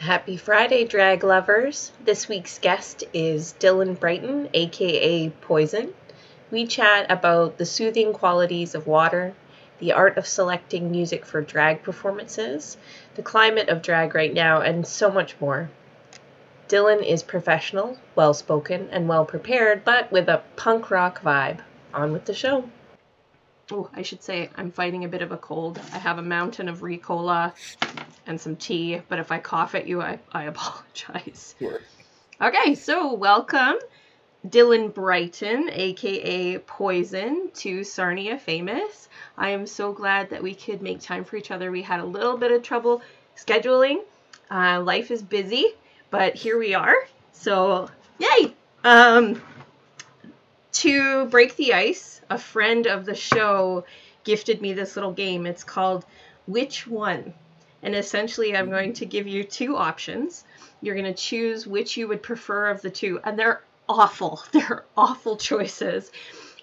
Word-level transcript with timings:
Happy 0.00 0.38
Friday, 0.38 0.86
drag 0.86 1.22
lovers. 1.22 1.92
This 2.02 2.26
week's 2.26 2.58
guest 2.58 3.04
is 3.12 3.52
Dillon 3.52 3.92
Brighton, 3.92 4.48
aka 4.54 5.28
Poison. 5.42 5.92
We 6.50 6.66
chat 6.66 7.04
about 7.10 7.58
the 7.58 7.66
soothing 7.66 8.14
qualities 8.14 8.74
of 8.74 8.86
water, 8.86 9.34
the 9.78 9.92
art 9.92 10.16
of 10.16 10.26
selecting 10.26 10.90
music 10.90 11.26
for 11.26 11.42
drag 11.42 11.82
performances, 11.82 12.78
the 13.14 13.22
climate 13.22 13.68
of 13.68 13.82
drag 13.82 14.14
right 14.14 14.32
now, 14.32 14.62
and 14.62 14.86
so 14.86 15.10
much 15.10 15.38
more. 15.38 15.68
Dillon 16.66 17.04
is 17.04 17.22
professional, 17.22 17.98
well 18.14 18.32
spoken, 18.32 18.88
and 18.90 19.06
well 19.06 19.26
prepared, 19.26 19.84
but 19.84 20.10
with 20.10 20.30
a 20.30 20.40
punk 20.56 20.90
rock 20.90 21.20
vibe. 21.22 21.58
On 21.92 22.10
with 22.10 22.24
the 22.24 22.32
show. 22.32 22.70
Oh, 23.72 23.88
I 23.94 24.02
should 24.02 24.22
say 24.22 24.50
I'm 24.56 24.70
fighting 24.70 25.04
a 25.04 25.08
bit 25.08 25.22
of 25.22 25.32
a 25.32 25.36
cold. 25.36 25.80
I 25.92 25.98
have 25.98 26.18
a 26.18 26.22
mountain 26.22 26.68
of 26.68 26.80
Ricola 26.80 27.52
and 28.26 28.40
some 28.40 28.56
tea, 28.56 29.00
but 29.08 29.18
if 29.18 29.30
I 29.30 29.38
cough 29.38 29.74
at 29.74 29.86
you, 29.86 30.00
I, 30.00 30.18
I 30.32 30.44
apologize. 30.54 31.54
Sure. 31.58 31.80
Okay, 32.40 32.74
so 32.74 33.14
welcome 33.14 33.76
Dillon 34.48 34.88
Brighton, 34.88 35.68
aka 35.70 36.58
Poison, 36.58 37.50
to 37.54 37.84
Sarnia 37.84 38.38
Famous. 38.38 39.08
I 39.36 39.50
am 39.50 39.66
so 39.66 39.92
glad 39.92 40.30
that 40.30 40.42
we 40.42 40.54
could 40.54 40.80
make 40.80 41.00
time 41.00 41.24
for 41.24 41.36
each 41.36 41.50
other. 41.50 41.70
We 41.70 41.82
had 41.82 42.00
a 42.00 42.04
little 42.04 42.38
bit 42.38 42.50
of 42.50 42.62
trouble 42.62 43.02
scheduling. 43.36 44.00
Uh, 44.50 44.80
life 44.82 45.10
is 45.10 45.22
busy, 45.22 45.74
but 46.10 46.34
here 46.34 46.58
we 46.58 46.74
are. 46.74 46.96
So, 47.32 47.90
yay! 48.18 48.54
Um, 48.82 49.42
to 50.72 51.26
break 51.26 51.56
the 51.56 51.74
ice, 51.74 52.20
a 52.30 52.38
friend 52.38 52.86
of 52.86 53.04
the 53.04 53.14
show 53.14 53.84
gifted 54.24 54.60
me 54.60 54.72
this 54.72 54.96
little 54.96 55.12
game. 55.12 55.46
It's 55.46 55.64
called 55.64 56.04
Which 56.46 56.86
One? 56.86 57.34
And 57.82 57.94
essentially, 57.94 58.56
I'm 58.56 58.70
going 58.70 58.92
to 58.94 59.06
give 59.06 59.26
you 59.26 59.42
two 59.44 59.76
options. 59.76 60.44
You're 60.82 60.94
going 60.94 61.12
to 61.12 61.14
choose 61.14 61.66
which 61.66 61.96
you 61.96 62.08
would 62.08 62.22
prefer 62.22 62.68
of 62.68 62.82
the 62.82 62.90
two. 62.90 63.20
And 63.24 63.38
they're 63.38 63.62
awful. 63.88 64.42
They're 64.52 64.84
awful 64.96 65.36
choices. 65.36 66.10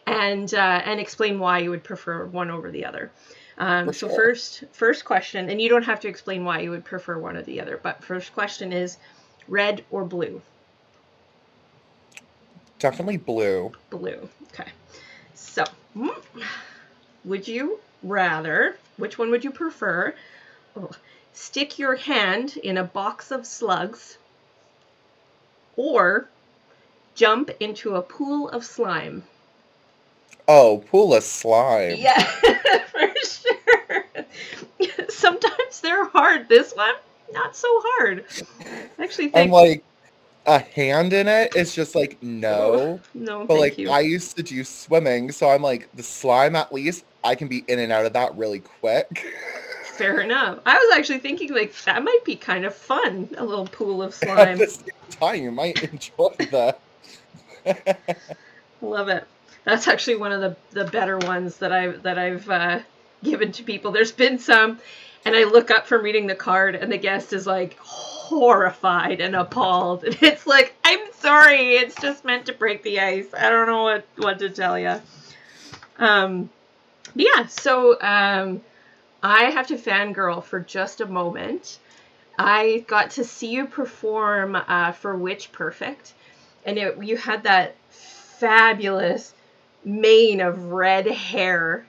And, 0.06 0.54
uh, 0.54 0.82
and 0.86 1.00
explain 1.00 1.40
why 1.40 1.60
you 1.60 1.72
would 1.72 1.84
prefer 1.84 2.26
one 2.26 2.50
over 2.50 2.72
the 2.72 2.86
other. 2.86 3.12
Um, 3.58 3.92
so 3.92 4.08
first, 4.08 4.64
first 4.72 5.04
question, 5.04 5.50
and 5.50 5.60
you 5.60 5.68
don't 5.68 5.84
have 5.84 6.00
to 6.02 6.08
explain 6.08 6.46
why 6.46 6.60
you 6.60 6.70
would 6.70 6.86
prefer 6.86 7.18
one 7.18 7.36
or 7.36 7.42
the 7.42 7.60
other, 7.60 7.80
but 7.82 8.04
first 8.04 8.34
question 8.34 8.72
is 8.72 8.98
red 9.48 9.84
or 9.90 10.06
blue? 10.06 10.42
Definitely 12.80 13.18
blue. 13.18 13.72
Blue. 13.90 14.30
Okay. 14.54 14.70
So, 15.36 15.64
mm, 15.96 16.16
would 17.26 17.48
you 17.48 17.80
rather, 18.04 18.78
which 18.98 19.18
one 19.18 19.32
would 19.32 19.44
you 19.44 19.52
prefer? 19.52 20.14
Oh, 20.76 20.92
stick 21.34 21.80
your 21.80 21.96
hand 21.96 22.58
in 22.58 22.78
a 22.78 22.84
box 22.84 23.32
of 23.32 23.46
slugs 23.46 24.18
or 25.76 26.28
jump 27.16 27.50
into 27.60 27.96
a 27.96 28.02
pool 28.02 28.50
of 28.50 28.64
slime? 28.64 29.24
Oh, 30.48 30.84
pool 30.90 31.14
of 31.14 31.24
slime. 31.24 31.98
Yeah, 31.98 32.22
for 32.92 33.14
sure. 33.26 34.06
Sometimes 35.10 35.82
they're 35.82 36.06
hard. 36.06 36.48
This 36.48 36.74
one, 36.74 36.94
not 37.34 37.56
so 37.56 37.68
hard. 37.72 38.26
I 38.62 39.04
actually 39.04 39.26
I'm 39.26 39.32
think. 39.34 39.52
like 39.52 39.84
a 40.48 40.60
hand 40.60 41.14
in 41.14 41.28
it, 41.28 41.56
is 41.56 41.76
just 41.76 41.94
like 41.96 42.18
no. 42.22 43.00
no, 43.14 43.46
But 43.46 43.60
like 43.60 43.78
you. 43.78 43.90
I 43.92 44.00
used 44.00 44.36
to 44.38 44.44
do 44.44 44.64
swimming, 44.64 45.32
so 45.32 45.50
I'm 45.50 45.62
like 45.62 45.90
the 45.96 46.04
slime 46.04 46.56
at 46.56 46.74
least 46.74 47.06
I 47.24 47.36
can 47.36 47.48
be 47.48 47.64
in 47.68 47.80
and 47.80 47.92
out 47.92 48.06
of 48.06 48.14
that 48.14 48.36
really 48.36 48.60
quick. 48.62 49.26
Fair 49.84 50.22
enough. 50.22 50.60
I 50.66 50.76
was 50.78 50.98
actually 50.98 51.20
thinking 51.20 51.54
like 51.54 51.74
that 51.84 52.04
might 52.04 52.24
be 52.24 52.36
kind 52.36 52.66
of 52.66 52.74
fun, 52.76 53.30
a 53.38 53.46
little 53.46 53.68
pool 53.68 54.02
of 54.04 54.14
At 54.38 54.48
slime. 54.48 54.58
the 54.58 54.68
same 54.68 54.88
time, 55.10 55.44
you 55.44 55.52
might 55.52 55.84
enjoy 55.84 56.36
that. 56.52 56.80
Love 58.82 59.10
it. 59.10 59.26
That's 59.66 59.88
actually 59.88 60.16
one 60.18 60.32
of 60.32 60.42
the, 60.42 60.56
the 60.72 60.86
better 60.90 61.18
ones 61.18 61.58
that 61.58 61.72
I've 61.74 62.04
that 62.04 62.18
I've 62.18 62.50
uh, 62.50 62.80
given 63.24 63.52
to 63.54 63.64
people. 63.64 63.92
There's 63.92 64.12
been 64.12 64.40
some, 64.40 64.80
and 65.26 65.36
I 65.36 65.44
look 65.44 65.72
up 65.72 65.88
from 65.88 66.04
reading 66.04 66.28
the 66.28 66.36
card, 66.36 66.76
and 66.76 66.92
the 66.92 66.98
guest 66.98 67.34
is 67.34 67.46
like 67.48 67.78
horrified 68.28 69.22
and 69.22 69.36
appalled, 69.36 70.04
and 70.06 70.18
it's 70.22 70.46
like, 70.46 70.76
I'm 70.84 71.12
sorry, 71.14 71.76
it's 71.76 71.96
just 71.96 72.26
meant 72.26 72.48
to 72.48 72.54
break 72.54 72.84
the 72.84 73.00
ice. 73.00 73.28
I 73.38 73.50
don't 73.50 73.68
know 73.68 73.84
what 73.84 74.06
what 74.18 74.40
to 74.40 74.50
tell 74.50 74.78
you. 74.78 75.02
Um, 75.98 76.50
yeah. 77.16 77.48
So 77.48 78.00
um, 78.02 78.62
I 79.24 79.46
have 79.46 79.68
to 79.68 79.78
fangirl 79.78 80.44
for 80.44 80.60
just 80.60 81.02
a 81.02 81.06
moment. 81.06 81.80
I 82.38 82.86
got 82.88 83.12
to 83.12 83.24
see 83.24 83.48
you 83.48 83.66
perform 83.66 84.56
uh, 84.56 84.92
for 84.92 85.16
Witch 85.16 85.52
Perfect, 85.52 86.14
and 86.66 86.78
it, 86.78 87.02
you 87.04 87.18
had 87.18 87.44
that 87.44 87.76
fabulous 87.90 89.34
mane 89.86 90.42
of 90.42 90.66
red 90.66 91.08
hair. 91.08 91.88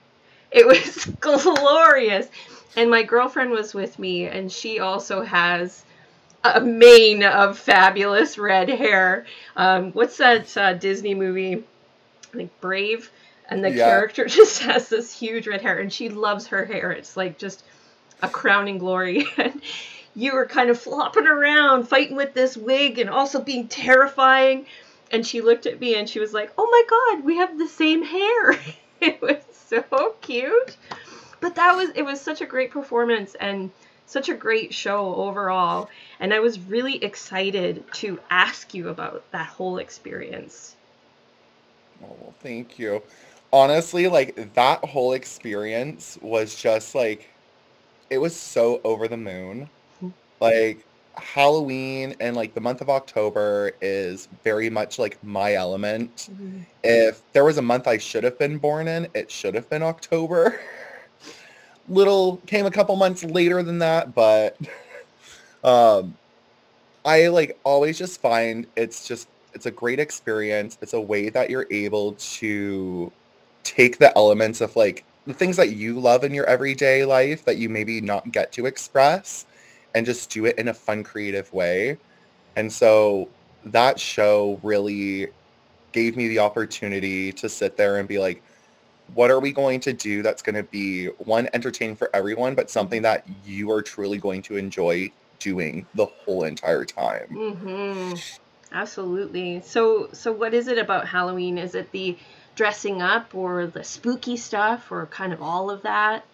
It 0.51 0.65
was 0.65 1.05
glorious. 1.19 2.27
And 2.75 2.89
my 2.89 3.03
girlfriend 3.03 3.49
was 3.49 3.73
with 3.73 3.97
me, 3.99 4.27
and 4.27 4.51
she 4.51 4.79
also 4.79 5.23
has 5.23 5.83
a 6.43 6.61
mane 6.61 7.23
of 7.23 7.57
fabulous 7.57 8.37
red 8.37 8.69
hair. 8.69 9.25
Um, 9.55 9.91
what's 9.91 10.17
that 10.17 10.55
uh, 10.57 10.73
Disney 10.73 11.13
movie? 11.13 11.63
Like 12.33 12.59
Brave? 12.61 13.11
And 13.49 13.63
the 13.63 13.71
Yeah. 13.71 13.85
character 13.85 14.25
just 14.39 14.63
has 14.63 14.89
this 14.89 15.17
huge 15.17 15.47
red 15.47 15.61
hair, 15.61 15.79
and 15.79 15.91
she 15.91 16.09
loves 16.09 16.47
her 16.47 16.65
hair. 16.65 16.91
It's 16.91 17.17
like 17.17 17.37
just 17.37 17.63
a 18.21 18.29
crowning 18.29 18.77
glory. 18.77 19.25
And 19.37 19.61
you 20.15 20.33
were 20.33 20.45
kind 20.47 20.69
of 20.69 20.79
flopping 20.79 21.27
around, 21.27 21.87
fighting 21.87 22.17
with 22.17 22.33
this 22.33 22.57
wig, 22.57 22.99
and 22.99 23.09
also 23.09 23.39
being 23.41 23.67
terrifying. 23.67 24.65
And 25.11 25.25
she 25.25 25.41
looked 25.41 25.65
at 25.65 25.79
me 25.79 25.95
and 25.95 26.09
she 26.09 26.19
was 26.19 26.33
like, 26.33 26.51
"Oh 26.57 26.67
my 26.69 26.83
God, 27.15 27.23
we 27.25 27.37
have 27.37 27.57
the 27.57 27.67
same 27.67 28.03
hair." 28.03 28.59
it 29.01 29.21
was 29.21 29.37
so 29.67 30.15
cute. 30.21 30.77
But 31.41 31.55
that 31.55 31.75
was 31.75 31.89
it 31.95 32.03
was 32.03 32.19
such 32.19 32.41
a 32.41 32.45
great 32.45 32.71
performance 32.71 33.35
and 33.35 33.71
such 34.09 34.27
a 34.27 34.33
great 34.33 34.73
show 34.73 35.13
overall. 35.15 35.89
And 36.19 36.33
I 36.33 36.39
was 36.39 36.59
really 36.59 37.01
excited 37.03 37.83
to 37.93 38.19
ask 38.29 38.73
you 38.73 38.89
about 38.89 39.23
that 39.31 39.45
whole 39.45 39.77
experience. 39.77 40.75
Oh, 42.03 42.15
well, 42.19 42.33
thank 42.39 42.79
you. 42.79 43.03
Honestly, 43.53 44.07
like 44.07 44.53
that 44.55 44.83
whole 44.83 45.13
experience 45.13 46.17
was 46.21 46.55
just 46.55 46.95
like 46.95 47.29
it 48.09 48.17
was 48.17 48.35
so 48.35 48.81
over 48.83 49.07
the 49.07 49.17
moon. 49.17 49.69
Mhm. 50.01 50.13
Like 50.39 50.85
Halloween 51.15 52.15
and 52.19 52.35
like 52.35 52.53
the 52.55 52.61
month 52.61 52.81
of 52.81 52.89
October 52.89 53.73
is 53.81 54.27
very 54.43 54.69
much 54.69 54.97
like 54.97 55.23
my 55.23 55.53
element. 55.53 56.29
If 56.83 57.21
there 57.33 57.43
was 57.43 57.57
a 57.57 57.61
month 57.61 57.87
I 57.87 57.97
should 57.97 58.23
have 58.23 58.39
been 58.39 58.57
born 58.57 58.87
in, 58.87 59.07
it 59.13 59.29
should 59.29 59.53
have 59.53 59.69
been 59.69 59.83
October. 59.83 60.59
Little 61.89 62.37
came 62.47 62.65
a 62.65 62.71
couple 62.71 62.95
months 62.95 63.23
later 63.23 63.63
than 63.63 63.79
that, 63.79 64.13
but 64.13 64.57
um 65.63 66.15
I 67.05 67.27
like 67.29 67.59
always 67.63 67.97
just 67.97 68.21
find 68.21 68.67
it's 68.75 69.07
just 69.07 69.27
it's 69.53 69.65
a 69.65 69.71
great 69.71 69.99
experience. 69.99 70.77
It's 70.81 70.93
a 70.93 71.01
way 71.01 71.29
that 71.29 71.49
you're 71.49 71.67
able 71.71 72.13
to 72.13 73.11
take 73.63 73.97
the 73.97 74.15
elements 74.17 74.61
of 74.61 74.75
like 74.75 75.03
the 75.25 75.33
things 75.33 75.57
that 75.57 75.71
you 75.71 75.99
love 75.99 76.23
in 76.23 76.33
your 76.33 76.45
everyday 76.45 77.05
life 77.05 77.45
that 77.45 77.57
you 77.57 77.69
maybe 77.69 78.01
not 78.01 78.31
get 78.31 78.51
to 78.53 78.65
express 78.65 79.45
and 79.95 80.05
just 80.05 80.29
do 80.29 80.45
it 80.45 80.57
in 80.57 80.67
a 80.69 80.73
fun 80.73 81.03
creative 81.03 81.51
way. 81.53 81.97
And 82.55 82.71
so 82.71 83.29
that 83.65 83.99
show 83.99 84.59
really 84.63 85.27
gave 85.91 86.15
me 86.15 86.27
the 86.27 86.39
opportunity 86.39 87.31
to 87.33 87.49
sit 87.49 87.77
there 87.77 87.97
and 87.97 88.07
be 88.07 88.19
like 88.19 88.43
what 89.13 89.31
are 89.31 89.39
we 89.39 89.51
going 89.51 89.79
to 89.79 89.93
do 89.93 90.21
that's 90.21 90.41
going 90.41 90.55
to 90.55 90.63
be 90.63 91.07
one 91.17 91.49
entertaining 91.53 91.95
for 91.95 92.09
everyone 92.13 92.55
but 92.55 92.69
something 92.69 93.01
that 93.01 93.25
you 93.45 93.71
are 93.71 93.81
truly 93.81 94.17
going 94.17 94.41
to 94.41 94.57
enjoy 94.57 95.11
doing 95.39 95.85
the 95.95 96.05
whole 96.05 96.43
entire 96.43 96.85
time. 96.85 97.27
Mm-hmm. 97.31 98.13
Absolutely. 98.71 99.61
So, 99.61 100.09
so 100.13 100.31
what 100.31 100.53
is 100.53 100.67
it 100.67 100.77
about 100.77 101.07
Halloween? 101.07 101.57
Is 101.57 101.73
it 101.73 101.91
the 101.91 102.17
dressing 102.55 103.01
up, 103.01 103.33
or 103.33 103.67
the 103.67 103.83
spooky 103.83 104.37
stuff, 104.37 104.91
or 104.91 105.05
kind 105.07 105.33
of 105.33 105.41
all 105.41 105.71
of 105.71 105.81
that? 105.83 106.25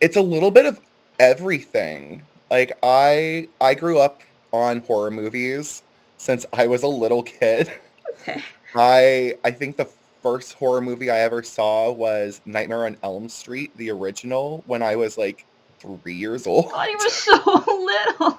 It's 0.00 0.16
a 0.16 0.22
little 0.22 0.50
bit 0.50 0.66
of 0.66 0.80
everything. 1.18 2.22
Like 2.50 2.78
I 2.82 3.48
I 3.60 3.74
grew 3.74 3.98
up 3.98 4.20
on 4.52 4.80
horror 4.80 5.10
movies 5.10 5.82
since 6.18 6.44
I 6.52 6.66
was 6.66 6.82
a 6.82 6.88
little 6.88 7.22
kid. 7.22 7.72
Okay. 8.20 8.42
I 8.74 9.38
I 9.44 9.50
think 9.50 9.76
the 9.76 9.88
first 10.22 10.54
horror 10.54 10.80
movie 10.80 11.10
I 11.10 11.20
ever 11.20 11.42
saw 11.42 11.90
was 11.90 12.40
Nightmare 12.44 12.86
on 12.86 12.96
Elm 13.02 13.28
Street, 13.28 13.76
the 13.76 13.90
original, 13.90 14.62
when 14.66 14.82
I 14.82 14.96
was 14.96 15.18
like 15.18 15.44
three 15.80 16.14
years 16.14 16.46
old. 16.46 16.70
God, 16.70 16.88
he 16.88 16.94
was 16.94 17.12
so 17.12 17.34
little. 17.36 18.38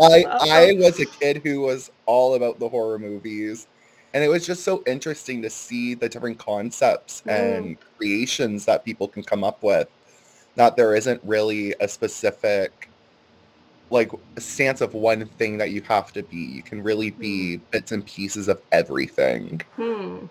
I 0.00 0.24
I 0.40 0.72
was 0.78 0.98
a 1.00 1.06
kid 1.06 1.42
who 1.44 1.60
was 1.60 1.90
all 2.06 2.34
about 2.34 2.58
the 2.58 2.68
horror 2.68 2.98
movies. 2.98 3.66
And 4.14 4.24
it 4.24 4.28
was 4.28 4.46
just 4.46 4.64
so 4.64 4.82
interesting 4.86 5.42
to 5.42 5.50
see 5.50 5.92
the 5.92 6.08
different 6.08 6.38
concepts 6.38 7.22
and 7.26 7.76
creations 7.98 8.64
that 8.64 8.82
people 8.82 9.08
can 9.08 9.22
come 9.22 9.44
up 9.44 9.62
with. 9.62 9.88
That 10.54 10.74
there 10.74 10.96
isn't 10.96 11.20
really 11.22 11.74
a 11.80 11.88
specific 11.88 12.88
like 13.90 14.10
stance 14.38 14.80
of 14.80 14.94
one 14.94 15.26
thing 15.38 15.58
that 15.58 15.70
you 15.70 15.82
have 15.82 16.14
to 16.14 16.22
be. 16.22 16.36
You 16.36 16.62
can 16.62 16.82
really 16.82 17.10
be 17.10 17.58
bits 17.70 17.92
and 17.92 18.06
pieces 18.06 18.48
of 18.48 18.62
everything. 18.72 19.60
Hmm. 19.76 20.26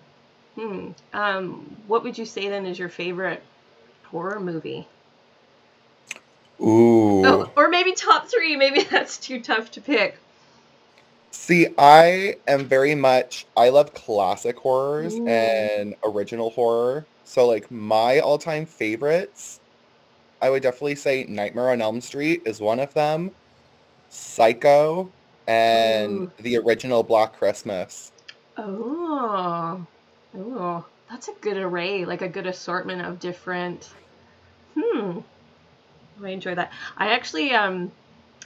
Hmm. 0.56 0.90
Um, 1.12 1.76
what 1.86 2.02
would 2.02 2.16
you 2.16 2.24
say 2.24 2.48
then 2.48 2.66
is 2.66 2.78
your 2.78 2.88
favorite 2.88 3.42
horror 4.04 4.40
movie? 4.40 4.88
Ooh. 6.60 7.24
Oh, 7.26 7.50
or 7.56 7.68
maybe 7.68 7.92
top 7.92 8.28
three. 8.28 8.56
Maybe 8.56 8.82
that's 8.90 9.18
too 9.18 9.40
tough 9.40 9.70
to 9.72 9.80
pick. 9.80 10.18
See, 11.30 11.68
I 11.76 12.36
am 12.48 12.64
very 12.64 12.94
much 12.94 13.46
I 13.56 13.68
love 13.68 13.92
classic 13.92 14.56
horrors 14.56 15.14
Ooh. 15.14 15.26
and 15.26 15.94
original 16.02 16.50
horror. 16.50 17.06
So 17.24 17.46
like 17.46 17.70
my 17.70 18.20
all-time 18.20 18.64
favorites, 18.64 19.60
I 20.40 20.48
would 20.48 20.62
definitely 20.62 20.94
say 20.94 21.24
Nightmare 21.28 21.70
on 21.70 21.82
Elm 21.82 22.00
Street 22.00 22.42
is 22.46 22.60
one 22.60 22.80
of 22.80 22.94
them. 22.94 23.32
Psycho 24.08 25.10
and 25.46 26.22
Ooh. 26.22 26.32
the 26.38 26.56
original 26.56 27.02
Black 27.02 27.36
Christmas. 27.36 28.12
Oh. 28.56 29.86
Oh. 30.36 30.84
That's 31.10 31.28
a 31.28 31.32
good 31.40 31.56
array, 31.56 32.04
like 32.04 32.22
a 32.22 32.28
good 32.28 32.46
assortment 32.46 33.02
of 33.02 33.20
different. 33.20 33.88
Hmm. 34.78 35.20
I 36.22 36.30
enjoy 36.30 36.54
that. 36.54 36.72
I 36.96 37.12
actually 37.12 37.52
um 37.52 37.92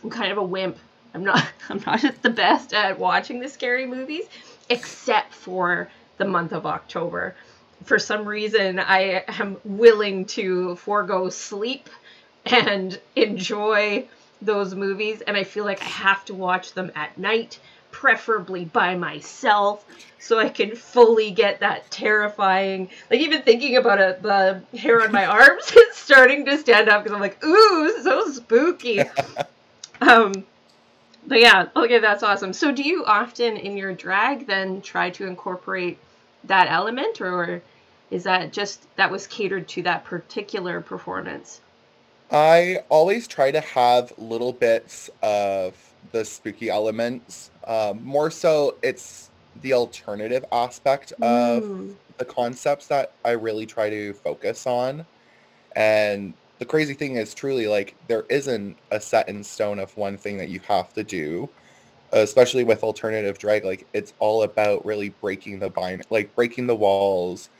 I'm 0.03 0.11
kind 0.11 0.33
of 0.33 0.39
a 0.39 0.43
wimp. 0.43 0.79
I'm 1.15 1.25
not 1.25 1.43
I'm 1.69 1.83
not 1.87 2.05
the 2.23 2.31
best 2.31 2.75
at 2.75 2.99
watching 2.99 3.41
the 3.41 3.49
scary 3.49 3.87
movies 3.87 4.25
except 4.69 5.35
for 5.35 5.91
the 6.19 6.25
month 6.27 6.53
of 6.53 6.67
October. 6.67 7.35
For 7.85 7.99
some 7.99 8.27
reason 8.27 8.79
I 8.79 9.25
am 9.27 9.57
willing 9.65 10.27
to 10.27 10.77
forego 10.77 11.31
sleep 11.31 11.89
and 12.45 12.99
enjoy 13.17 14.07
those 14.43 14.75
movies 14.75 15.23
and 15.23 15.37
I 15.37 15.45
feel 15.45 15.65
like 15.65 15.81
I 15.81 15.87
have 15.87 16.25
to 16.27 16.35
watch 16.35 16.75
them 16.75 16.93
at 16.95 17.17
night, 17.17 17.59
preferably 17.91 18.65
by 18.65 18.95
myself 18.95 19.85
so 20.19 20.39
I 20.39 20.51
can 20.51 20.77
fully 20.77 21.31
get 21.31 21.61
that 21.61 21.91
terrifying. 21.91 22.91
Like 23.11 23.21
even 23.21 23.43
thinking 23.43 23.77
about 23.77 24.01
it, 24.01 24.23
the 24.23 24.63
hair 24.77 25.03
on 25.03 25.13
my 25.13 25.27
arms 25.27 25.73
is 25.77 25.97
starting 25.97 26.45
to 26.45 26.59
stand 26.59 26.89
up 26.89 27.03
because 27.03 27.15
I'm 27.15 27.21
like, 27.21 27.43
ooh, 27.45 28.03
so 28.03 28.31
spooky. 28.31 29.01
um, 30.01 30.45
but 31.27 31.41
yeah, 31.41 31.69
okay, 31.75 31.99
that's 31.99 32.23
awesome. 32.23 32.53
So 32.53 32.73
do 32.73 32.83
you 32.83 33.05
often 33.05 33.57
in 33.57 33.77
your 33.77 33.95
drag 33.95 34.47
then 34.47 34.81
try 34.83 35.11
to 35.11 35.27
incorporate 35.27 35.99
that 36.45 36.71
element, 36.71 37.21
or 37.21 37.63
is 38.11 38.25
that 38.25 38.53
just 38.53 38.87
that 38.97 39.11
was 39.11 39.27
catered 39.27 39.69
to 39.69 39.83
that 39.83 40.05
particular 40.05 40.81
performance? 40.81 41.61
I 42.31 42.85
always 42.89 43.27
try 43.27 43.51
to 43.51 43.61
have 43.61 44.13
little 44.17 44.53
bits 44.53 45.11
of 45.23 45.75
the 46.13 46.25
spooky 46.25 46.71
elements. 46.71 47.50
Um, 47.67 48.05
more 48.05 48.31
so, 48.31 48.77
it's 48.83 49.31
the 49.62 49.73
alternative 49.75 50.45
aspect 50.53 51.12
of 51.23 51.65
Mm, 51.65 51.97
the 52.19 52.25
concepts 52.25 52.87
that 52.89 53.12
I 53.25 53.33
really 53.33 53.67
try 53.67 53.91
to 53.91 54.12
focus 54.15 54.67
on. 54.67 55.07
And 55.77 56.35
the 56.59 56.67
crazy 56.67 56.95
thing 56.95 57.17
is 57.17 57.35
truly 57.35 57.67
like 57.67 57.97
there 58.09 58.25
isn't 58.31 58.77
a 58.91 59.01
set 59.01 59.29
in 59.29 59.43
stone 59.45 59.79
of 59.79 59.97
one 59.97 60.19
thing 60.19 60.37
that 60.39 60.49
you 60.49 60.61
have 60.69 60.93
to 60.95 61.05
do, 61.05 61.49
especially 62.12 62.65
with 62.65 62.83
alternative 62.85 63.39
drag. 63.39 63.65
Like 63.65 63.87
it's 63.93 64.15
all 64.19 64.43
about 64.45 64.85
really 64.85 65.11
breaking 65.11 65.59
the 65.61 65.71
bind, 65.71 66.05
like 66.11 66.35
breaking 66.35 66.67
the 66.67 66.77
walls, 66.77 67.51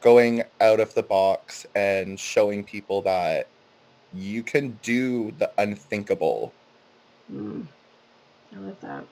going 0.00 0.42
out 0.60 0.80
of 0.80 0.94
the 0.94 1.02
box 1.02 1.66
and 1.74 2.18
showing 2.18 2.64
people 2.64 3.02
that 3.02 3.48
you 4.12 4.42
can 4.42 4.78
do 4.82 5.32
the 5.38 5.50
unthinkable. 5.58 6.54
mm. 7.32 7.66
I 8.54 8.58
love 8.58 8.80
that. 8.80 9.04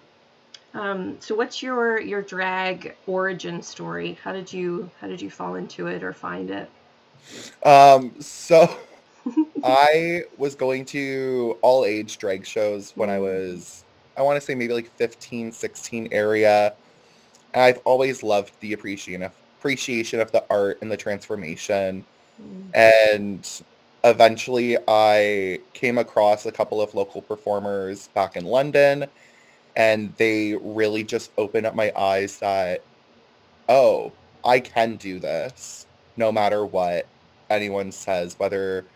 Um, 0.79 1.21
so 1.21 1.35
what's 1.35 1.63
your 1.63 2.01
your 2.01 2.23
drag 2.23 2.97
origin 3.07 3.63
story? 3.63 4.15
How 4.23 4.33
did 4.33 4.53
you 4.53 4.91
how 5.01 5.09
did 5.09 5.21
you 5.21 5.31
fall 5.31 5.57
into 5.57 5.89
it 5.89 6.03
or 6.05 6.15
find 6.15 6.51
it? 6.51 6.71
Um, 7.65 8.21
so 8.21 8.77
I 9.65 10.25
was 10.37 10.55
going 10.55 10.85
to 10.87 11.59
all 11.63 11.85
age 11.85 12.19
drag 12.19 12.47
shows 12.47 12.93
when 12.97 13.11
I 13.11 13.19
was, 13.19 13.85
I 14.17 14.23
want 14.23 14.37
to 14.39 14.41
say 14.41 14.55
maybe 14.55 14.75
like 14.75 14.91
15, 14.97 15.53
16 15.53 16.09
area. 16.13 16.75
And 17.55 17.63
I've 17.65 17.81
always 17.85 18.23
loved 18.23 18.55
the 18.61 18.73
appreciation 18.75 19.23
of, 19.25 19.33
appreciation 19.59 20.21
of 20.21 20.33
the 20.33 20.45
art 20.51 20.79
and 20.83 20.91
the 20.93 20.97
transformation. 20.99 22.07
Mm, 22.41 22.75
And 22.75 23.63
eventually 24.05 24.79
I 24.89 25.61
came 25.75 25.99
across 25.99 26.47
a 26.47 26.53
couple 26.53 26.81
of 26.83 26.95
local 26.95 27.23
performers 27.23 28.09
back 28.09 28.37
in 28.37 28.45
London 28.45 29.07
and 29.79 30.15
they 30.19 30.57
really 30.61 31.05
just 31.05 31.33
opened 31.39 31.67
up 31.67 31.77
my 31.77 31.93
eyes 31.97 32.41
that, 32.41 32.83
oh, 33.69 34.13
I 34.45 34.61
can 34.61 34.97
do 34.97 35.21
this 35.21 35.87
no 36.17 36.33
matter 36.33 36.67
what 36.67 37.11
anyone 37.51 37.93
says, 37.93 38.35
whether 38.39 38.91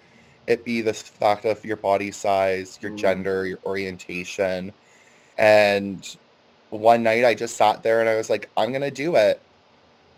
it 0.49 0.64
be 0.64 0.82
the 0.82 0.94
fact 0.94 1.46
of 1.46 1.64
your 1.64 1.79
body 1.79 2.11
size, 2.12 2.79
your 2.82 2.93
Mm. 2.93 2.99
gender, 2.99 3.46
your 3.46 3.61
orientation. 3.64 4.73
And 5.38 6.05
one 6.70 7.05
night 7.05 7.25
I 7.25 7.35
just 7.35 7.56
sat 7.56 7.82
there 7.85 8.00
and 8.00 8.08
I 8.08 8.17
was 8.17 8.31
like, 8.31 8.50
I'm 8.56 8.70
going 8.70 8.82
to 8.82 8.90
do 8.90 9.17
it. 9.17 9.43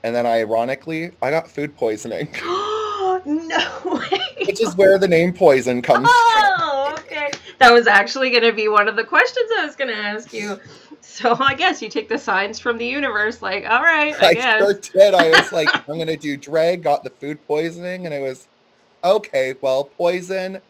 And 0.05 0.17
then 0.17 0.27
ironically, 0.27 1.13
I 1.23 1.31
got 1.31 1.51
food 1.51 1.77
poisoning, 1.77 2.29
no 2.45 3.81
way. 3.85 4.21
which 4.47 4.63
is 4.63 4.77
where 4.77 4.99
the 4.99 5.09
name 5.09 5.35
poison 5.35 5.83
comes 5.83 6.09
from. 6.33 6.45
Oh, 6.59 6.61
okay. 6.61 6.64
That 7.65 7.73
was 7.73 7.87
actually 7.87 8.29
going 8.29 8.43
to 8.43 8.53
be 8.53 8.69
one 8.69 8.89
of 8.89 8.97
the 8.97 9.05
questions 9.05 9.51
I 9.57 9.65
was 9.65 9.75
going 9.75 9.89
to 9.89 9.97
ask 9.97 10.35
you. 10.35 10.61
So 11.01 11.35
I 11.39 11.55
guess 11.55 11.81
you 11.81 11.89
take 11.89 12.11
the 12.11 12.19
signs 12.19 12.59
from 12.59 12.77
the 12.77 12.87
universe, 12.87 13.41
like, 13.41 13.65
all 13.65 13.83
right, 13.83 14.15
I, 14.23 14.29
I 14.29 14.35
guess. 14.35 14.59
sure 14.59 14.75
did. 14.75 15.15
I 15.15 15.31
was 15.31 15.51
like, 15.51 15.75
I'm 15.89 15.95
going 15.97 16.09
to 16.09 16.17
do 16.17 16.37
drag, 16.37 16.83
got 16.83 17.05
the 17.05 17.11
food 17.11 17.39
poisoning, 17.47 18.05
and 18.05 18.15
it 18.15 18.21
was, 18.21 18.49
okay, 19.03 19.55
well, 19.63 19.85
poison, 19.85 20.61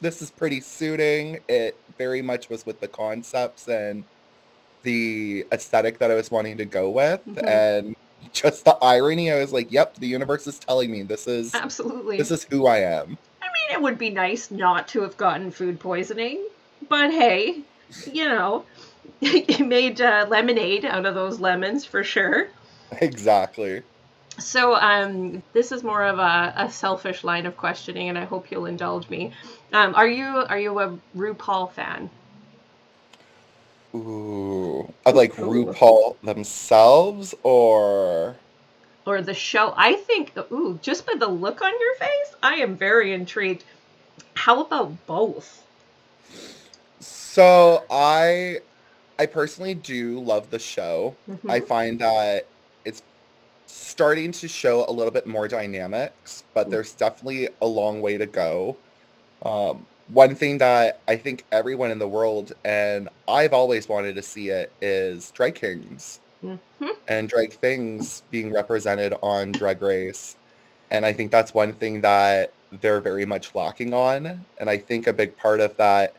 this 0.00 0.22
is 0.22 0.30
pretty 0.30 0.60
suiting. 0.60 1.40
It 1.48 1.76
very 1.98 2.22
much 2.22 2.48
was 2.48 2.64
with 2.64 2.78
the 2.78 2.88
concepts 2.88 3.66
and 3.68 4.04
the 4.84 5.46
aesthetic 5.50 5.98
that 5.98 6.12
I 6.12 6.14
was 6.14 6.30
wanting 6.30 6.58
to 6.58 6.64
go 6.64 6.90
with. 6.90 7.26
Mhm. 7.26 7.44
And 7.44 7.96
just 8.32 8.64
the 8.64 8.76
irony, 8.82 9.32
I 9.32 9.38
was 9.38 9.52
like, 9.52 9.72
yep, 9.72 9.96
the 9.96 10.06
universe 10.06 10.46
is 10.46 10.60
telling 10.60 10.92
me 10.92 11.02
this 11.02 11.26
is 11.26 11.54
Absolutely. 11.54 12.18
this 12.18 12.30
is 12.30 12.44
who 12.44 12.66
I 12.66 12.78
am. 12.78 13.18
I 13.76 13.78
it 13.78 13.82
would 13.82 13.98
be 13.98 14.08
nice 14.08 14.50
not 14.50 14.88
to 14.88 15.02
have 15.02 15.18
gotten 15.18 15.50
food 15.50 15.78
poisoning, 15.78 16.42
but 16.88 17.10
hey, 17.10 17.60
you 18.10 18.24
know, 18.24 18.64
you 19.20 19.66
made 19.66 20.00
uh, 20.00 20.26
lemonade 20.30 20.86
out 20.86 21.04
of 21.04 21.14
those 21.14 21.40
lemons 21.40 21.84
for 21.84 22.02
sure. 22.02 22.48
Exactly. 23.02 23.82
So, 24.38 24.74
um, 24.74 25.42
this 25.52 25.72
is 25.72 25.82
more 25.82 26.04
of 26.04 26.18
a, 26.18 26.54
a 26.56 26.70
selfish 26.70 27.22
line 27.22 27.44
of 27.44 27.58
questioning, 27.58 28.08
and 28.08 28.16
I 28.16 28.24
hope 28.24 28.50
you'll 28.50 28.64
indulge 28.64 29.10
me. 29.10 29.32
Um, 29.74 29.94
are 29.94 30.08
you 30.08 30.24
are 30.24 30.58
you 30.58 30.78
a 30.78 30.98
RuPaul 31.14 31.70
fan? 31.70 32.08
Ooh. 33.94 34.90
Of 35.04 35.14
like 35.14 35.38
Ooh. 35.38 35.66
RuPaul 35.66 36.16
themselves 36.22 37.34
or 37.42 38.36
or 39.06 39.22
the 39.22 39.34
show. 39.34 39.72
I 39.76 39.94
think, 39.94 40.32
ooh, 40.52 40.78
just 40.82 41.06
by 41.06 41.14
the 41.18 41.28
look 41.28 41.62
on 41.62 41.72
your 41.80 41.94
face, 41.96 42.34
I 42.42 42.56
am 42.56 42.76
very 42.76 43.12
intrigued. 43.12 43.64
How 44.34 44.60
about 44.62 45.06
both? 45.06 45.64
So 47.00 47.84
I 47.90 48.60
I 49.18 49.26
personally 49.26 49.74
do 49.74 50.20
love 50.20 50.50
the 50.50 50.58
show. 50.58 51.16
I 51.48 51.60
Mhm. 51.60 51.66
find 51.68 52.00
that 52.00 52.48
it's 52.84 53.02
starting 53.66 54.32
to 54.32 54.48
show 54.48 54.86
a 54.88 54.92
little 54.92 55.12
bit 55.12 55.26
more 55.26 55.48
dynamics, 55.48 56.44
but 56.54 56.70
there's 56.70 56.94
definitely 56.94 57.48
a 57.62 57.66
long 57.66 58.00
way 58.02 58.18
to 58.18 58.26
go. 58.26 58.78
Um, 59.42 59.86
one 60.08 60.34
thing 60.36 60.58
that 60.58 61.02
I 61.08 61.16
think 61.16 61.44
everyone 61.52 61.90
in 61.90 61.98
the 61.98 62.08
world, 62.08 62.52
and 62.64 63.08
I've 63.28 63.52
always 63.54 63.88
wanted 63.88 64.16
to 64.16 64.22
see 64.22 64.50
it, 64.50 64.72
is 64.80 65.30
drag 65.32 65.56
kings 65.56 66.20
Mhm. 66.46 66.96
and 67.08 67.28
drag 67.28 67.52
things 67.52 68.22
being 68.30 68.52
represented 68.52 69.14
on 69.22 69.52
Drag 69.52 69.80
Race. 69.80 70.36
And 70.90 71.04
I 71.06 71.12
think 71.12 71.30
that's 71.30 71.54
one 71.54 71.72
thing 71.72 72.00
that 72.02 72.52
they're 72.80 73.00
very 73.00 73.24
much 73.24 73.54
lacking 73.54 73.94
on. 73.94 74.44
And 74.58 74.68
I 74.70 74.78
think 74.78 75.06
a 75.06 75.12
big 75.12 75.36
part 75.36 75.60
of 75.60 75.76
that 75.76 76.14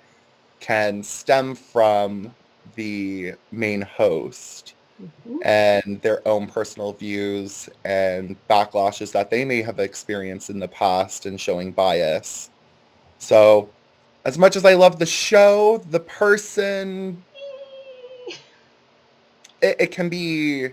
can 0.59 1.03
stem 1.03 1.55
from 1.55 2.33
the 2.75 3.33
main 3.51 3.81
host 3.81 4.73
Mhm. 5.01 5.39
and 5.43 6.01
their 6.01 6.27
own 6.27 6.47
personal 6.47 6.93
views 6.93 7.69
and 7.85 8.35
backlashes 8.49 9.11
that 9.11 9.29
they 9.29 9.45
may 9.45 9.61
have 9.61 9.79
experienced 9.79 10.49
in 10.49 10.59
the 10.59 10.67
past 10.67 11.25
and 11.25 11.39
showing 11.39 11.71
bias. 11.71 12.49
So, 13.19 13.69
as 14.25 14.37
much 14.37 14.55
as 14.55 14.65
I 14.65 14.73
love 14.73 14.99
the 14.99 15.05
show, 15.05 15.77
the 15.89 15.99
person, 15.99 17.23
it, 19.61 19.75
it 19.79 19.91
can 19.91 20.09
be 20.09 20.69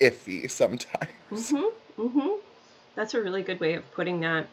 iffy 0.00 0.50
sometimes. 0.50 1.10
Mhm. 1.30 1.72
Mhm. 1.98 2.38
That's 2.94 3.14
a 3.14 3.22
really 3.22 3.42
good 3.42 3.60
way 3.60 3.74
of 3.74 3.90
putting 3.92 4.20
that. 4.20 4.46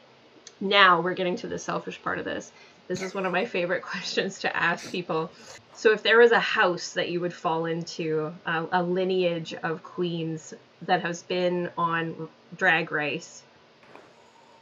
Now 0.62 1.02
we're 1.02 1.14
getting 1.14 1.36
to 1.38 1.48
the 1.48 1.60
selfish 1.60 2.02
part 2.02 2.20
of 2.20 2.26
this. 2.26 2.52
This 2.88 3.02
is 3.02 3.14
one 3.14 3.26
of 3.26 3.32
my 3.32 3.46
favorite 3.46 3.82
questions 3.94 4.40
to 4.40 4.56
ask 4.56 4.92
people. 4.92 5.32
So, 5.74 5.92
if 5.94 6.04
there 6.04 6.18
was 6.18 6.32
a 6.32 6.40
house 6.40 6.92
that 6.94 7.10
you 7.10 7.22
would 7.22 7.34
fall 7.34 7.66
into, 7.66 8.34
uh, 8.46 8.66
a 8.72 8.84
lineage 8.84 9.54
of 9.64 9.82
queens 9.84 10.54
that 10.82 11.02
has 11.02 11.24
been 11.24 11.70
on 11.78 12.28
Drag 12.58 12.92
Race, 12.92 13.44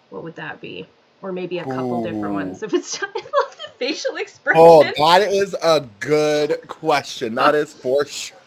what 0.10 0.24
would 0.24 0.36
that 0.36 0.62
be? 0.62 0.88
Or 1.22 1.32
maybe 1.32 1.58
a 1.58 1.64
couple 1.64 2.04
different 2.04 2.36
ones. 2.36 2.62
If 2.62 2.74
it's, 2.74 3.02
I 3.02 3.08
love 3.08 3.58
the 3.58 3.72
facial 3.80 4.16
expression. 4.18 4.62
Oh, 4.62 4.84
that 4.84 5.22
is 5.22 5.56
a 5.64 5.88
good 6.00 6.68
question. 6.68 7.34
That 7.36 7.56
is 7.56 7.74
for 7.74 8.06
sure. 8.06 8.38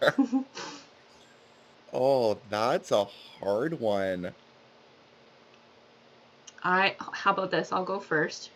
oh, 1.92 2.38
that's 2.48 2.90
a 2.90 3.04
hard 3.40 3.80
one. 3.80 4.32
I 6.62 6.96
how 6.98 7.32
about 7.32 7.50
this? 7.50 7.72
I'll 7.72 7.84
go 7.84 8.00
first. 8.00 8.50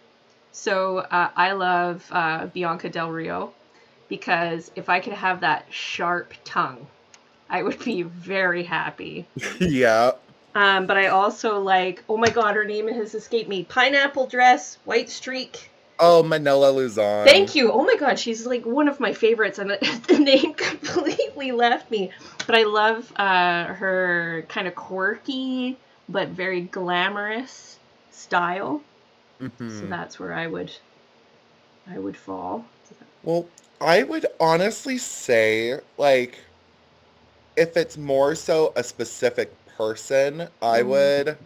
So 0.52 0.98
uh, 0.98 1.30
I 1.34 1.52
love 1.52 2.06
uh, 2.10 2.46
Bianca 2.46 2.88
Del 2.88 3.10
Rio 3.10 3.52
because 4.08 4.70
if 4.76 4.88
I 4.88 5.00
could 5.00 5.14
have 5.14 5.40
that 5.40 5.66
sharp 5.70 6.34
tongue, 6.44 6.86
I 7.48 7.62
would 7.62 7.82
be 7.82 8.02
very 8.02 8.62
happy. 8.62 9.26
yeah. 9.60 10.12
Um, 10.54 10.86
but 10.86 10.96
I 10.96 11.08
also 11.08 11.60
like 11.60 12.04
oh 12.08 12.16
my 12.16 12.30
god, 12.30 12.54
her 12.56 12.64
name 12.64 12.88
has 12.88 13.14
escaped 13.14 13.48
me. 13.48 13.64
Pineapple 13.64 14.26
dress, 14.26 14.78
white 14.84 15.10
streak. 15.10 15.70
Oh, 15.98 16.22
Manila 16.22 16.70
Luzon. 16.70 17.26
Thank 17.26 17.54
you. 17.54 17.72
Oh 17.72 17.84
my 17.84 17.96
god, 17.96 18.18
she's 18.18 18.46
like 18.46 18.64
one 18.66 18.88
of 18.88 19.00
my 19.00 19.12
favorites, 19.12 19.58
and 19.58 19.70
the, 20.08 20.18
name 20.18 20.54
completely 20.54 21.52
left 21.52 21.90
me. 21.90 22.12
But 22.46 22.56
I 22.56 22.64
love 22.64 23.12
uh, 23.16 23.66
her 23.74 24.44
kind 24.48 24.66
of 24.66 24.74
quirky 24.74 25.76
but 26.08 26.28
very 26.28 26.62
glamorous 26.62 27.78
style. 28.10 28.82
So 29.40 29.86
Mhm. 29.86 29.90
that's 29.90 30.18
where 30.20 30.32
I 30.32 30.46
would 30.46 30.70
I 31.90 31.98
would 31.98 32.16
fall. 32.16 32.64
Well, 33.22 33.46
I 33.80 34.02
would 34.02 34.26
honestly 34.40 34.98
say, 34.98 35.80
like, 35.98 36.38
if 37.56 37.76
it's 37.76 37.96
more 37.96 38.34
so 38.34 38.72
a 38.76 38.82
specific 38.84 39.50
person, 39.76 40.48
I 40.62 40.82
Mhm. 40.82 40.86
would. 40.88 41.38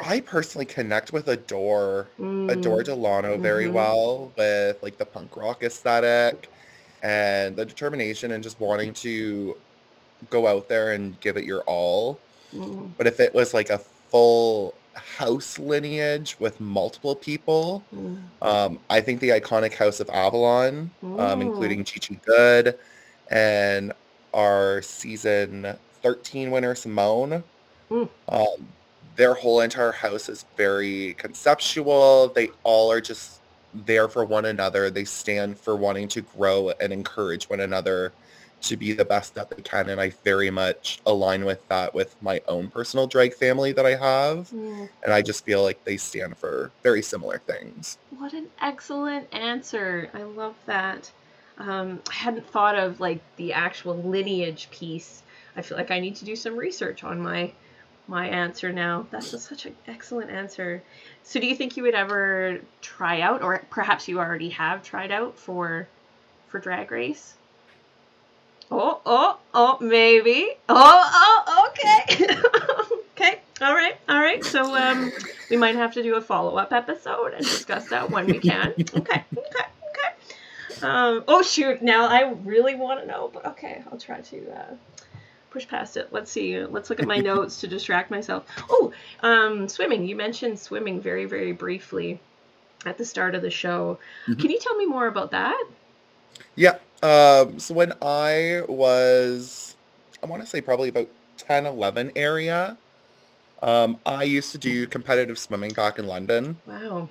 I 0.00 0.20
personally 0.20 0.66
connect 0.66 1.12
with 1.12 1.28
Adore, 1.28 2.08
Adore 2.48 2.82
Mm, 2.82 2.84
Delano 2.84 3.38
very 3.38 3.66
Mhm. 3.66 3.72
well 3.72 4.32
with 4.36 4.82
like 4.82 4.98
the 4.98 5.04
punk 5.06 5.36
rock 5.36 5.62
aesthetic 5.62 6.48
and 7.02 7.56
the 7.56 7.64
determination 7.64 8.32
and 8.32 8.42
just 8.42 8.60
wanting 8.60 8.92
to 8.94 9.56
go 10.30 10.46
out 10.46 10.68
there 10.68 10.92
and 10.92 11.18
give 11.20 11.36
it 11.36 11.44
your 11.44 11.62
all. 11.62 12.18
mm, 12.54 12.90
But 12.96 13.06
if 13.06 13.20
it 13.20 13.34
was 13.34 13.54
like 13.54 13.70
a 13.70 13.78
full 13.78 14.74
house 14.94 15.58
lineage 15.58 16.36
with 16.40 16.60
multiple 16.60 17.14
people, 17.16 17.84
mm. 17.94 18.18
um, 18.42 18.80
I 18.90 19.00
think 19.00 19.20
the 19.20 19.30
iconic 19.30 19.74
House 19.74 20.00
of 20.00 20.10
Avalon, 20.10 20.90
um, 21.18 21.42
including 21.42 21.84
Gigi 21.84 22.16
Goode 22.24 22.78
and 23.30 23.92
our 24.34 24.82
season 24.82 25.76
13 26.02 26.50
winner 26.50 26.74
Symone. 26.74 27.44
Mm. 27.90 28.08
Um, 28.28 28.68
their 29.20 29.34
whole 29.34 29.60
entire 29.60 29.92
house 29.92 30.30
is 30.30 30.46
very 30.56 31.12
conceptual. 31.18 32.28
They 32.28 32.48
all 32.62 32.90
are 32.90 33.02
just 33.02 33.40
there 33.74 34.08
for 34.08 34.24
one 34.24 34.46
another. 34.46 34.88
They 34.88 35.04
stand 35.04 35.58
for 35.58 35.76
wanting 35.76 36.08
to 36.08 36.22
grow 36.22 36.70
and 36.80 36.90
encourage 36.90 37.50
one 37.50 37.60
another 37.60 38.12
to 38.62 38.78
be 38.78 38.94
the 38.94 39.04
best 39.04 39.34
that 39.34 39.50
they 39.50 39.60
can. 39.60 39.90
And 39.90 40.00
I 40.00 40.08
very 40.24 40.50
much 40.50 41.02
align 41.04 41.44
with 41.44 41.68
that 41.68 41.92
with 41.92 42.16
my 42.22 42.40
own 42.48 42.68
personal 42.68 43.06
drag 43.06 43.34
family 43.34 43.72
that 43.72 43.84
I 43.84 43.90
have. 43.90 44.48
Mm. 44.52 44.88
And 45.04 45.12
I 45.12 45.20
just 45.20 45.44
feel 45.44 45.62
like 45.62 45.84
they 45.84 45.98
stand 45.98 46.38
for 46.38 46.70
very 46.82 47.02
similar 47.02 47.42
things. 47.46 47.98
What 48.16 48.32
an 48.32 48.46
excellent 48.62 49.28
answer. 49.34 50.08
I 50.14 50.22
love 50.22 50.54
that. 50.64 51.12
Um, 51.58 52.00
I 52.08 52.14
hadn't 52.14 52.46
thought 52.46 52.78
of 52.78 53.00
like 53.00 53.20
the 53.36 53.52
actual 53.52 54.02
lineage 54.02 54.70
piece. 54.70 55.22
I 55.56 55.60
feel 55.60 55.76
like 55.76 55.90
I 55.90 56.00
need 56.00 56.16
to 56.16 56.24
do 56.24 56.36
some 56.36 56.56
research 56.56 57.04
on 57.04 57.20
my 57.20 57.52
my 58.10 58.26
answer 58.26 58.72
now. 58.72 59.06
That's 59.10 59.40
such 59.40 59.64
an 59.66 59.76
excellent 59.86 60.30
answer. 60.30 60.82
So 61.22 61.40
do 61.40 61.46
you 61.46 61.54
think 61.54 61.76
you 61.76 61.84
would 61.84 61.94
ever 61.94 62.58
try 62.82 63.20
out 63.20 63.42
or 63.42 63.62
perhaps 63.70 64.08
you 64.08 64.18
already 64.18 64.50
have 64.50 64.82
tried 64.82 65.12
out 65.12 65.38
for 65.38 65.86
for 66.48 66.58
drag 66.58 66.90
race? 66.90 67.34
Oh, 68.70 69.00
oh, 69.06 69.38
oh, 69.54 69.78
maybe. 69.80 70.50
Oh, 70.68 71.44
oh, 71.46 71.70
okay. 71.70 72.26
okay. 73.14 73.40
All 73.60 73.74
right. 73.74 73.96
All 74.08 74.18
right. 74.20 74.44
So 74.44 74.74
um 74.76 75.12
we 75.48 75.56
might 75.56 75.76
have 75.76 75.94
to 75.94 76.02
do 76.02 76.16
a 76.16 76.20
follow-up 76.20 76.72
episode 76.72 77.32
and 77.34 77.44
discuss 77.44 77.88
that 77.90 78.10
when 78.10 78.26
we 78.26 78.40
can. 78.40 78.74
Okay. 78.76 78.94
Okay. 78.96 79.24
Okay. 79.32 80.82
Um 80.82 81.24
oh 81.28 81.42
shoot, 81.42 81.80
now 81.80 82.06
I 82.06 82.32
really 82.44 82.74
want 82.74 83.00
to 83.00 83.06
know, 83.06 83.30
but 83.32 83.46
okay, 83.46 83.84
I'll 83.90 83.98
try 83.98 84.20
to 84.20 84.50
uh 84.50 84.74
push 85.50 85.66
past 85.66 85.96
it. 85.96 86.08
Let's 86.12 86.30
see. 86.30 86.64
Let's 86.64 86.90
look 86.90 87.00
at 87.00 87.06
my 87.06 87.18
notes 87.18 87.60
to 87.60 87.66
distract 87.66 88.10
myself. 88.10 88.46
Oh, 88.70 88.92
um 89.22 89.68
swimming. 89.68 90.06
You 90.06 90.16
mentioned 90.16 90.58
swimming 90.58 91.00
very 91.00 91.26
very 91.26 91.52
briefly 91.52 92.20
at 92.86 92.96
the 92.98 93.04
start 93.04 93.34
of 93.34 93.42
the 93.42 93.50
show. 93.50 93.98
Mhm. 94.26 94.40
Can 94.40 94.50
you 94.50 94.58
tell 94.58 94.76
me 94.76 94.86
more 94.86 95.06
about 95.06 95.30
that? 95.32 95.62
Yeah. 96.54 96.78
Um, 97.02 97.58
so 97.58 97.74
when 97.74 97.92
I 98.02 98.62
was, 98.68 99.76
I 100.22 100.26
want 100.26 100.42
to 100.42 100.48
say 100.48 100.60
probably 100.60 100.88
about 100.88 101.08
10, 101.38 101.66
11 101.66 102.12
area, 102.16 102.76
um, 103.62 103.98
I 104.04 104.24
used 104.24 104.52
to 104.52 104.58
do 104.58 104.86
competitive 104.86 105.38
swimming 105.38 105.72
back 105.72 105.98
in 105.98 106.06
London. 106.06 106.58
Wow. 106.66 107.08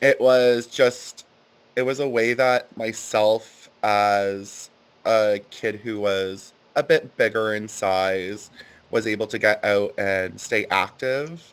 It 0.00 0.20
was 0.20 0.66
just, 0.66 1.26
it 1.74 1.82
was 1.82 2.00
a 2.00 2.08
way 2.08 2.34
that 2.34 2.74
myself 2.76 3.70
as 3.82 4.70
a 5.04 5.40
kid 5.50 5.76
who 5.76 6.00
was 6.00 6.52
a 6.76 6.82
bit 6.82 7.16
bigger 7.16 7.54
in 7.54 7.66
size 7.68 8.50
was 8.90 9.06
able 9.06 9.26
to 9.26 9.38
get 9.38 9.64
out 9.64 9.92
and 9.98 10.40
stay 10.40 10.66
active. 10.70 11.52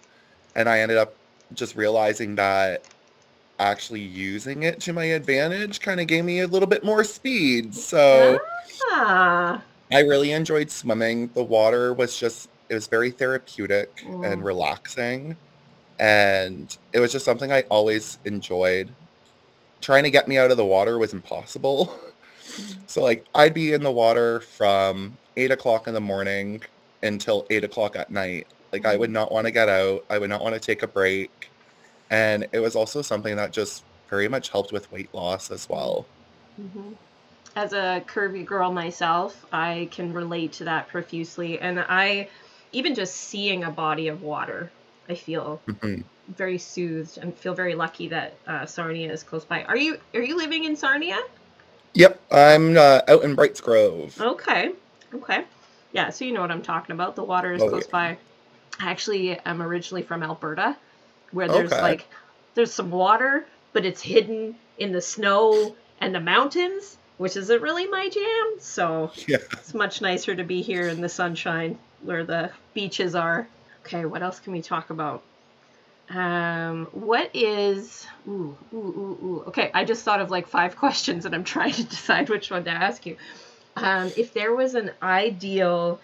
And 0.56 0.70
I 0.70 0.80
ended 0.82 0.98
up 0.98 1.15
just 1.53 1.75
realizing 1.75 2.36
that 2.36 2.84
actually 3.60 4.01
using 4.01 4.63
it 4.63 4.80
to 4.82 4.94
my 4.94 5.06
advantage 5.06 5.80
kind 5.80 6.00
of 6.00 6.08
gave 6.08 6.25
me 6.25 6.39
a 6.42 6.48
little 6.48 6.68
bit 6.68 6.84
more 6.84 7.03
speed. 7.03 7.74
So 7.74 8.39
Ah. 8.92 9.62
I 9.92 10.00
really 10.01 10.32
enjoyed 10.32 10.70
swimming. 10.72 11.30
The 11.34 11.44
water 11.44 11.94
was 11.94 12.18
just, 12.18 12.50
it 12.70 12.74
was 12.74 12.88
very 12.88 13.12
therapeutic 13.12 13.96
Mm. 14.08 14.32
and 14.32 14.44
relaxing. 14.44 15.36
And 16.00 16.75
it 16.92 17.00
was 17.00 17.12
just 17.12 17.25
something 17.25 17.51
I 17.51 17.62
always 17.70 18.18
enjoyed. 18.25 18.89
Trying 19.82 20.03
to 20.03 20.10
get 20.12 20.27
me 20.27 20.38
out 20.38 20.50
of 20.51 20.58
the 20.58 20.65
water 20.65 20.98
was 20.98 21.13
impossible. 21.13 21.96
So 22.88 23.01
like 23.03 23.25
I'd 23.33 23.53
be 23.53 23.73
in 23.73 23.83
the 23.83 23.91
water 23.91 24.41
from 24.41 25.17
eight 25.38 25.51
o'clock 25.51 25.88
in 25.88 25.93
the 25.93 26.01
morning 26.01 26.62
until 27.01 27.45
eight 27.50 27.63
o'clock 27.63 27.95
at 27.95 28.12
night. 28.12 28.47
Like 28.71 28.85
I 28.85 28.97
would 28.97 29.12
not 29.12 29.31
want 29.31 29.45
to 29.47 29.51
get 29.51 29.69
out. 29.69 30.01
I 30.09 30.17
would 30.19 30.29
not 30.29 30.41
want 30.41 30.55
to 30.55 30.59
take 30.59 30.83
a 30.83 30.88
break. 30.88 31.51
And 32.09 32.47
it 32.53 32.59
was 32.59 32.75
also 32.75 33.01
something 33.01 33.35
that 33.38 33.53
just 33.53 33.85
very 34.09 34.27
much 34.27 34.50
helped 34.50 34.71
with 34.71 34.91
weight 34.91 35.13
loss 35.13 35.51
as 35.51 35.67
well. 35.69 36.07
Mhm. 36.59 36.97
As 37.55 37.73
a 37.73 38.03
curvy 38.07 38.45
girl 38.45 38.71
myself, 38.71 39.45
I 39.51 39.89
can 39.91 40.13
relate 40.13 40.53
to 40.53 40.65
that 40.65 40.88
profusely. 40.89 41.59
And 41.59 41.79
I, 41.79 42.29
even 42.71 42.95
just 42.95 43.15
seeing 43.15 43.63
a 43.63 43.71
body 43.71 44.07
of 44.07 44.21
water, 44.21 44.71
I 45.09 45.15
feel 45.15 45.62
Mhm. 45.69 46.05
very 46.27 46.57
soothed 46.57 47.17
and 47.17 47.38
feel 47.38 47.53
very 47.55 47.75
lucky 47.75 48.07
that 48.09 48.39
uh, 48.47 48.65
Sarnia 48.65 49.12
is 49.12 49.23
close 49.23 49.45
by. 49.45 49.63
Are 49.65 49.77
you 49.77 50.00
are 50.13 50.21
you 50.21 50.38
living 50.38 50.63
in 50.65 50.75
Sarnia? 50.75 51.19
Yep, 51.93 52.21
I'm 52.31 52.77
uh, 52.77 53.01
out 53.07 53.23
in 53.23 53.35
Brights 53.35 53.62
Grove. 53.62 54.19
Okay, 54.19 54.71
okay, 55.13 55.45
yeah. 55.91 56.09
So 56.09 56.25
you 56.25 56.33
know 56.33 56.41
what 56.41 56.51
I'm 56.51 56.62
talking 56.63 56.93
about. 56.93 57.15
The 57.15 57.23
water 57.23 57.53
is 57.53 57.62
Oh, 57.62 57.69
close 57.69 57.85
yeah. 57.85 57.91
by. 57.91 58.17
I 58.79 58.91
actually 58.91 59.38
am 59.39 59.62
originally 59.62 60.03
from 60.03 60.23
Alberta, 60.23 60.77
where 61.31 61.50
there's 61.50 61.71
Okay. 61.71 61.81
like 61.81 62.09
there's 62.55 62.73
some 62.73 62.91
water, 62.91 63.47
but 63.73 63.85
it's 63.85 64.01
hidden 64.01 64.59
in 64.77 64.91
the 64.91 65.01
snow 65.01 65.75
and 66.00 66.13
the 66.15 66.19
mountains, 66.19 66.97
which 67.17 67.38
isn't 67.38 67.62
really 67.62 67.88
my 67.88 68.09
jam. 68.09 68.55
So 68.59 69.12
Yeah. 69.27 69.38
it's 69.53 69.73
much 69.73 70.01
nicer 70.01 70.35
to 70.35 70.43
be 70.43 70.62
here 70.62 70.89
in 70.89 71.01
the 71.01 71.09
sunshine 71.09 71.79
where 72.00 72.25
the 72.25 72.51
beaches 72.73 73.15
are. 73.15 73.50
Okay, 73.85 74.05
what 74.05 74.23
else 74.23 74.39
can 74.39 74.53
we 74.53 74.62
talk 74.62 74.89
about? 74.89 75.25
Um, 76.13 76.88
what 76.91 77.32
is 77.34 78.05
ooh 78.27 78.55
ooh 78.74 78.77
ooh 78.77 79.20
ooh? 79.24 79.43
Okay, 79.48 79.72
I 79.74 79.84
just 79.84 80.03
thought 80.03 80.22
of 80.22 80.29
like 80.29 80.48
five 80.48 80.75
questions 80.84 81.25
and 81.25 81.34
I'm 81.34 81.43
trying 81.43 81.74
to 81.74 81.84
decide 81.84 82.29
which 82.29 82.51
one 82.51 82.63
to 82.65 82.72
ask 82.72 83.05
you. 83.05 83.17
Um, 83.75 84.12
if 84.15 84.34
there 84.34 84.53
was 84.55 84.75
an 84.75 84.91
ideal 85.01 86.00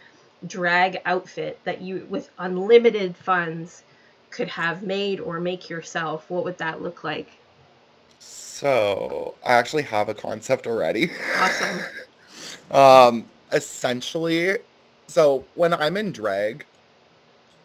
drag 0.47 1.01
outfit 1.05 1.59
that 1.65 1.81
you 1.81 2.07
with 2.09 2.29
unlimited 2.39 3.15
funds 3.15 3.83
could 4.31 4.47
have 4.47 4.83
made 4.83 5.19
or 5.19 5.39
make 5.39 5.69
yourself, 5.69 6.29
what 6.29 6.43
would 6.43 6.57
that 6.57 6.81
look 6.81 7.03
like? 7.03 7.29
So 8.19 9.35
I 9.45 9.53
actually 9.53 9.83
have 9.83 10.09
a 10.09 10.13
concept 10.13 10.67
already. 10.67 11.11
Awesome. 11.37 11.79
Um, 12.71 13.25
essentially, 13.51 14.59
so 15.07 15.43
when 15.55 15.73
I'm 15.73 15.97
in 15.97 16.11
drag, 16.11 16.65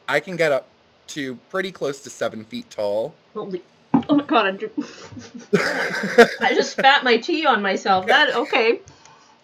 I 0.09 0.19
can 0.19 0.37
get 0.37 0.51
up 0.51 0.67
to 1.09 1.37
pretty 1.51 1.73
close 1.73 2.01
to 2.03 2.11
seven 2.11 2.45
feet 2.45 2.71
tall. 2.71 3.15
Holy, 3.35 3.63
Oh 4.09 4.17
my 4.17 4.25
god, 4.25 4.63
I, 4.63 6.29
I 6.41 6.55
just 6.55 6.73
spat 6.79 7.05
my 7.05 7.17
tea 7.17 7.47
on 7.47 7.63
myself. 7.63 8.07
That 8.07 8.35
okay. 8.35 8.81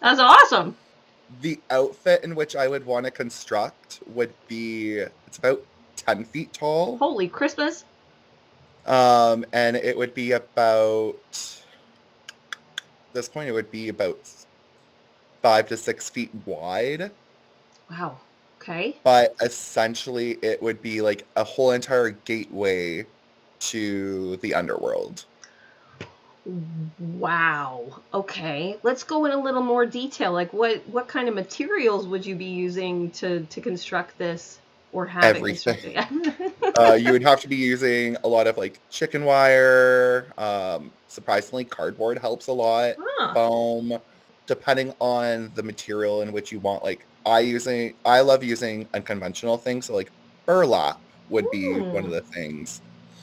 That's 0.00 0.20
awesome. 0.20 0.76
the 1.40 1.60
outfit 1.70 2.24
in 2.24 2.34
which 2.34 2.56
I 2.56 2.66
would 2.68 2.84
want 2.86 3.04
to 3.04 3.10
construct 3.10 4.00
would 4.06 4.32
be 4.48 4.98
it's 5.26 5.38
about 5.38 5.62
10 5.96 6.24
feet 6.24 6.52
tall. 6.52 6.96
Holy 6.98 7.28
Christmas. 7.28 7.84
Um, 8.86 9.44
and 9.52 9.76
it 9.76 9.96
would 9.96 10.14
be 10.14 10.32
about 10.32 11.16
this 13.12 13.28
point 13.28 13.48
it 13.48 13.52
would 13.52 13.70
be 13.70 13.88
about 13.88 14.18
five 15.42 15.68
to 15.68 15.76
six 15.76 16.08
feet 16.08 16.30
wide. 16.46 17.10
Wow. 17.90 18.18
Okay. 18.60 18.96
But 19.02 19.34
essentially 19.40 20.38
it 20.42 20.62
would 20.62 20.82
be 20.82 21.00
like 21.00 21.26
a 21.36 21.44
whole 21.44 21.70
entire 21.70 22.10
gateway 22.10 23.06
to 23.60 24.36
the 24.38 24.54
underworld. 24.54 25.24
Wow. 26.98 28.00
Okay. 28.12 28.76
Let's 28.82 29.04
go 29.04 29.24
in 29.24 29.32
a 29.32 29.40
little 29.40 29.62
more 29.62 29.86
detail. 29.86 30.32
Like 30.32 30.52
what 30.52 30.86
what 30.88 31.08
kind 31.08 31.28
of 31.28 31.34
materials 31.34 32.06
would 32.06 32.26
you 32.26 32.34
be 32.34 32.46
using 32.46 33.10
to 33.12 33.40
to 33.46 33.60
construct 33.60 34.18
this 34.18 34.58
or 34.92 35.06
have 35.06 35.24
Everything. 35.24 35.76
it 35.82 36.74
uh, 36.78 36.94
you 36.94 37.12
would 37.12 37.22
have 37.22 37.40
to 37.40 37.48
be 37.48 37.56
using 37.56 38.16
a 38.24 38.28
lot 38.28 38.46
of 38.46 38.58
like 38.58 38.78
chicken 38.90 39.24
wire. 39.24 40.26
Um, 40.36 40.90
surprisingly, 41.08 41.64
cardboard 41.64 42.18
helps 42.18 42.48
a 42.48 42.52
lot. 42.52 42.96
Huh. 42.98 43.34
Foam, 43.34 43.98
depending 44.46 44.92
on 44.98 45.52
the 45.54 45.62
material 45.62 46.22
in 46.22 46.32
which 46.32 46.50
you 46.50 46.58
want. 46.58 46.82
Like 46.82 47.06
I 47.26 47.40
using, 47.40 47.94
I 48.04 48.20
love 48.20 48.42
using 48.44 48.88
unconventional 48.94 49.58
things. 49.58 49.86
So 49.86 49.94
like 49.94 50.12
burlap 50.46 51.00
would 51.28 51.50
be 51.50 51.84
one 51.90 52.04
of 52.06 52.10
Mm. 52.10 52.12
the 52.12 52.22
things. 52.34 52.82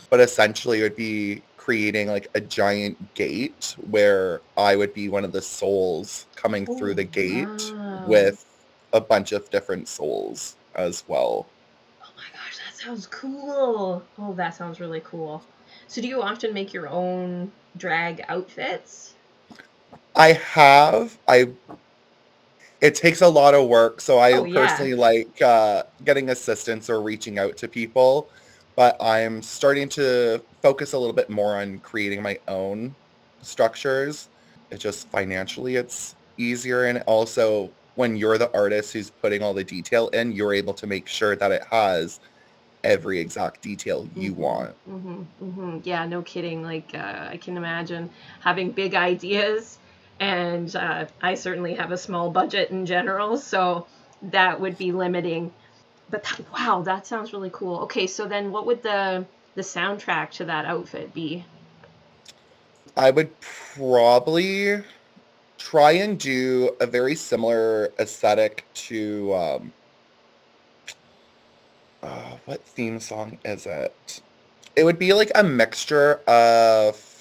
But 0.09 0.19
essentially, 0.21 0.79
it 0.79 0.83
would 0.83 0.95
be 0.95 1.43
creating 1.57 2.07
like 2.07 2.27
a 2.35 2.41
giant 2.41 3.13
gate 3.13 3.75
where 3.89 4.41
I 4.57 4.75
would 4.75 4.93
be 4.93 5.09
one 5.09 5.25
of 5.25 5.31
the 5.33 5.41
souls 5.41 6.27
coming 6.35 6.65
through 6.67 6.95
the 6.95 7.03
Oh, 7.05 7.05
gate 7.05 7.73
wow. 7.75 8.01
with 8.03 8.43
a 8.93 9.01
bunch 9.01 9.31
of 9.33 9.49
different 9.49 9.87
souls 9.89 10.57
as 10.75 11.03
well. 11.07 11.47
Oh 12.01 12.11
my 12.15 12.23
gosh, 12.33 12.57
that 12.57 12.73
sounds 12.75 13.05
cool. 13.07 14.03
Oh, 14.17 14.33
that 14.33 14.55
sounds 14.55 14.79
really 14.79 15.01
cool. 15.01 15.43
So 15.87 16.01
do 16.01 16.07
you 16.07 16.21
often 16.21 16.53
make 16.53 16.73
your 16.73 16.87
own 16.87 17.51
drag 17.75 18.23
outfits? 18.27 19.15
I 20.15 20.33
have. 20.33 21.17
I. 21.27 21.49
It 22.81 22.95
takes 22.95 23.21
a 23.21 23.27
lot 23.27 23.55
of 23.55 23.67
work, 23.67 24.01
so 24.01 24.19
I 24.19 24.33
Oh, 24.33 24.43
yeah. 24.45 24.53
personally 24.61 24.93
like 24.93 25.41
uh, 25.43 25.83
getting 26.03 26.29
assistance 26.29 26.89
or 26.89 27.01
reaching 27.01 27.39
out 27.39 27.57
to 27.57 27.67
people. 27.67 28.29
But 28.75 28.95
I'm 29.01 29.41
starting 29.41 29.89
to 29.89 30.43
focus 30.61 30.93
a 30.93 30.99
little 30.99 31.15
bit 31.15 31.29
more 31.29 31.55
on 31.59 31.79
creating 31.79 32.21
my 32.21 32.37
own 32.47 32.95
structures. 33.41 34.29
It 34.69 34.77
just 34.79 35.09
financially, 35.09 35.75
it's 35.77 36.15
easier, 36.37 36.85
and 36.85 37.01
also 37.07 37.73
when 37.95 38.15
you're 38.15 38.37
the 38.37 38.51
artist 38.55 38.93
who's 38.93 39.09
putting 39.09 39.41
all 39.41 39.55
the 39.55 39.63
detail 39.63 40.09
in, 40.09 40.31
you're 40.31 40.53
able 40.53 40.75
to 40.75 40.85
make 40.87 41.07
sure 41.07 41.35
that 41.35 41.51
it 41.51 41.63
has 41.71 42.19
every 42.83 43.19
exact 43.19 43.61
detail 43.63 44.07
you 44.13 44.33
Mhm. 44.33 44.37
want. 44.37 44.75
hmm 44.85 45.23
hmm 45.39 45.79
Yeah, 45.83 46.05
no 46.05 46.21
kidding. 46.21 46.63
Like 46.63 46.91
uh, 46.93 47.29
I 47.31 47.37
can 47.37 47.57
imagine 47.57 48.09
having 48.41 48.71
big 48.71 48.95
ideas, 49.09 49.79
and 50.19 50.75
uh, 50.75 51.05
I 51.21 51.35
certainly 51.35 51.75
have 51.75 51.91
a 51.91 51.97
small 51.97 52.29
budget 52.29 52.71
in 52.71 52.85
general, 52.85 53.37
so 53.37 53.87
that 54.21 54.59
would 54.59 54.77
be 54.77 54.91
limiting. 54.91 55.53
But 56.09 56.23
that, 56.23 56.41
wow, 56.53 56.81
that 56.83 57.05
sounds 57.05 57.33
really 57.33 57.51
cool. 57.51 57.79
Okay, 57.81 58.07
so 58.07 58.27
then 58.27 58.51
what 58.51 58.65
would 58.65 58.83
the 58.83 59.25
the 59.55 59.61
soundtrack 59.61 60.31
to 60.31 60.45
that 60.45 60.65
outfit 60.65 61.13
be? 61.13 61.43
I 62.95 63.11
would 63.11 63.39
probably 63.41 64.83
try 65.57 65.91
and 65.91 66.19
do 66.19 66.75
a 66.79 66.85
very 66.85 67.15
similar 67.15 67.91
aesthetic 67.99 68.65
to 68.73 69.33
um 69.35 69.73
uh, 72.03 72.37
what 72.45 72.63
theme 72.63 72.99
song 72.99 73.37
is 73.43 73.65
it? 73.65 74.21
It 74.75 74.83
would 74.83 74.99
be 74.99 75.13
like 75.13 75.31
a 75.35 75.43
mixture 75.43 76.21
of 76.27 77.16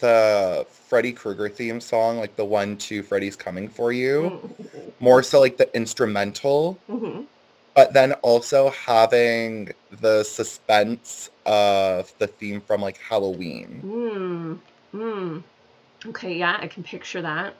the 0.00 0.66
Freddy 0.70 1.12
Krueger 1.12 1.48
theme 1.48 1.80
song, 1.80 2.18
like 2.18 2.36
the 2.36 2.44
one 2.44 2.76
to 2.78 3.02
Freddy's 3.02 3.36
Coming 3.36 3.68
for 3.68 3.92
You, 3.92 4.40
more 5.00 5.22
so 5.22 5.40
like 5.40 5.56
the 5.56 5.74
instrumental, 5.76 6.74
hmm 6.88 7.22
but 7.74 7.92
then 7.92 8.12
also 8.22 8.70
having 8.70 9.70
the 10.00 10.24
suspense 10.24 11.28
of 11.44 12.12
the 12.18 12.26
theme 12.26 12.58
from 12.62 12.80
like 12.80 12.96
Halloween. 12.96 13.80
Hmm. 14.92 15.38
Okay, 16.06 16.38
yeah, 16.38 16.56
I 16.58 16.68
can 16.68 16.82
picture 16.82 17.20
that. 17.20 17.54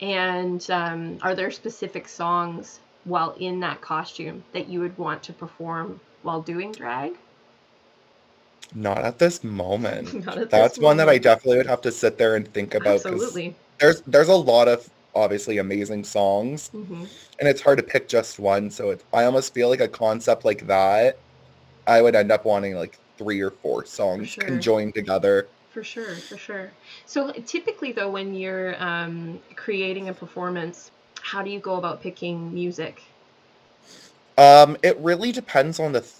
And 0.00 0.68
um, 0.70 1.18
are 1.22 1.34
there 1.36 1.50
specific 1.52 2.08
songs 2.08 2.80
while 3.04 3.36
in 3.38 3.60
that 3.60 3.80
costume 3.80 4.42
that 4.52 4.68
you 4.68 4.80
would 4.80 4.96
want 4.98 5.22
to 5.24 5.32
perform 5.32 6.00
while 6.22 6.42
doing 6.42 6.72
drag? 6.72 7.12
Not 8.72 8.98
at 9.04 9.18
this 9.18 9.44
moment. 9.44 10.14
Not 10.26 10.38
at 10.38 10.52
this 10.54 10.68
That's 10.70 10.78
one 10.80 10.96
that 10.98 11.08
I 11.08 11.18
definitely 11.18 11.58
would 11.58 11.66
have 11.66 11.80
to 11.82 11.92
sit 11.92 12.18
there 12.18 12.36
and 12.36 12.52
think 12.52 12.74
about 12.74 13.06
Absolutely. 13.06 13.56
there's 13.80 14.02
there's 14.06 14.28
a 14.28 14.34
lot 14.36 14.68
of 14.68 14.88
obviously 15.14 15.58
amazing 15.58 16.04
songs 16.04 16.70
hmm 16.72 17.04
and 17.40 17.48
it's 17.48 17.62
hard 17.62 17.78
to 17.78 17.84
pick 17.84 18.08
just 18.08 18.38
one. 18.40 18.70
So 18.70 18.90
it's 18.90 19.04
I 19.12 19.24
almost 19.24 19.54
feel 19.54 19.68
like 19.70 19.80
a 19.80 19.88
concept 19.88 20.44
like 20.44 20.66
that, 20.68 21.16
I 21.86 22.02
would 22.02 22.16
end 22.16 22.32
up 22.32 22.44
wanting 22.46 22.76
like 22.76 22.98
three 23.18 23.40
or 23.42 23.52
four 23.62 23.86
songs 23.86 24.36
sure. 24.36 24.46
conjoined 24.46 24.94
together. 24.96 25.50
For 25.68 25.82
sure, 25.82 26.22
for 26.28 26.36
sure. 26.38 26.72
So 27.06 27.32
typically, 27.32 27.92
though, 27.92 28.10
when 28.10 28.34
you're 28.34 28.80
um, 28.82 29.40
creating 29.56 30.08
a 30.08 30.14
performance, 30.14 30.90
how 31.20 31.42
do 31.42 31.50
you 31.50 31.60
go 31.60 31.76
about 31.76 32.00
picking 32.00 32.52
music? 32.54 33.02
Um, 34.36 34.76
it 34.82 34.98
really 34.98 35.32
depends 35.32 35.78
on 35.78 35.92
the 35.92 36.00
th- 36.00 36.12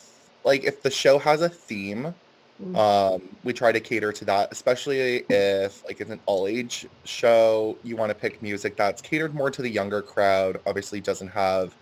like 0.45 0.65
if 0.65 0.83
the 0.83 0.91
show 0.91 1.19
has 1.19 1.41
a 1.41 1.49
theme. 1.49 2.15
Mm. 2.61 2.77
Um, 2.77 3.37
we 3.43 3.53
try 3.53 3.73
to 3.73 3.81
cater 3.81 4.13
to 4.13 4.25
that, 4.27 4.49
especially 4.53 5.25
if 5.29 5.85
like 5.85 6.01
it's 6.01 6.11
an 6.11 6.21
all 6.27 6.47
age 6.47 6.87
show. 7.05 7.79
You 7.83 7.97
want 7.97 8.11
to 8.11 8.15
pick 8.15 8.43
music 8.43 8.77
that's 8.77 9.03
catered 9.03 9.35
more 9.35 9.51
to 9.51 9.63
the 9.63 9.71
younger 9.71 10.03
crowd. 10.03 10.59
Obviously, 10.67 11.01
doesn't 11.01 11.29
have 11.29 11.77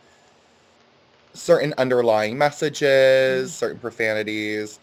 certain 1.35 1.75
underlying 1.79 2.37
messages, 2.37 3.53
Mm. 3.53 3.55
certain 3.55 3.81
profanities, 3.81 4.81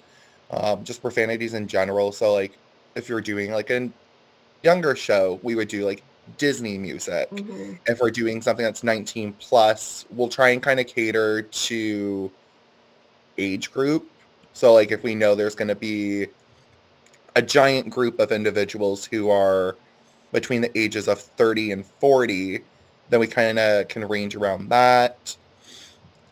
um, 0.51 0.83
just 0.83 1.01
profanities 1.01 1.53
in 1.53 1.67
general. 1.67 2.11
So 2.11 2.33
like 2.33 2.59
if 2.95 3.09
you're 3.09 3.21
doing 3.21 3.51
like 3.51 3.69
a 3.69 3.91
younger 4.63 4.95
show, 4.95 5.39
we 5.43 5.55
would 5.55 5.67
do 5.69 5.85
like 5.85 6.05
Disney 6.37 6.77
music. 6.77 7.29
hmm 7.31 7.73
If 7.87 7.99
we're 8.01 8.11
doing 8.11 8.41
something 8.41 8.65
that's 8.65 8.83
19 8.83 9.33
plus, 9.33 10.05
we'll 10.09 10.29
try 10.29 10.49
and 10.49 10.61
kind 10.63 10.79
of 10.79 10.87
cater 10.87 11.43
to 11.43 12.31
age 13.37 13.71
group. 13.71 14.11
So 14.53 14.73
like 14.73 14.91
if 14.91 15.03
we 15.03 15.15
know 15.15 15.35
there's 15.35 15.55
going 15.55 15.67
to 15.69 15.75
be 15.75 16.27
a 17.35 17.41
giant 17.41 17.89
group 17.89 18.19
of 18.19 18.31
individuals 18.31 19.05
who 19.05 19.29
are 19.29 19.75
between 20.31 20.61
the 20.61 20.77
ages 20.77 21.07
of 21.07 21.19
30 21.19 21.71
and 21.71 21.85
40, 21.85 22.59
then 23.09 23.19
we 23.19 23.27
kind 23.27 23.57
of 23.59 23.87
can 23.87 24.07
range 24.07 24.35
around 24.35 24.69
that. 24.69 25.35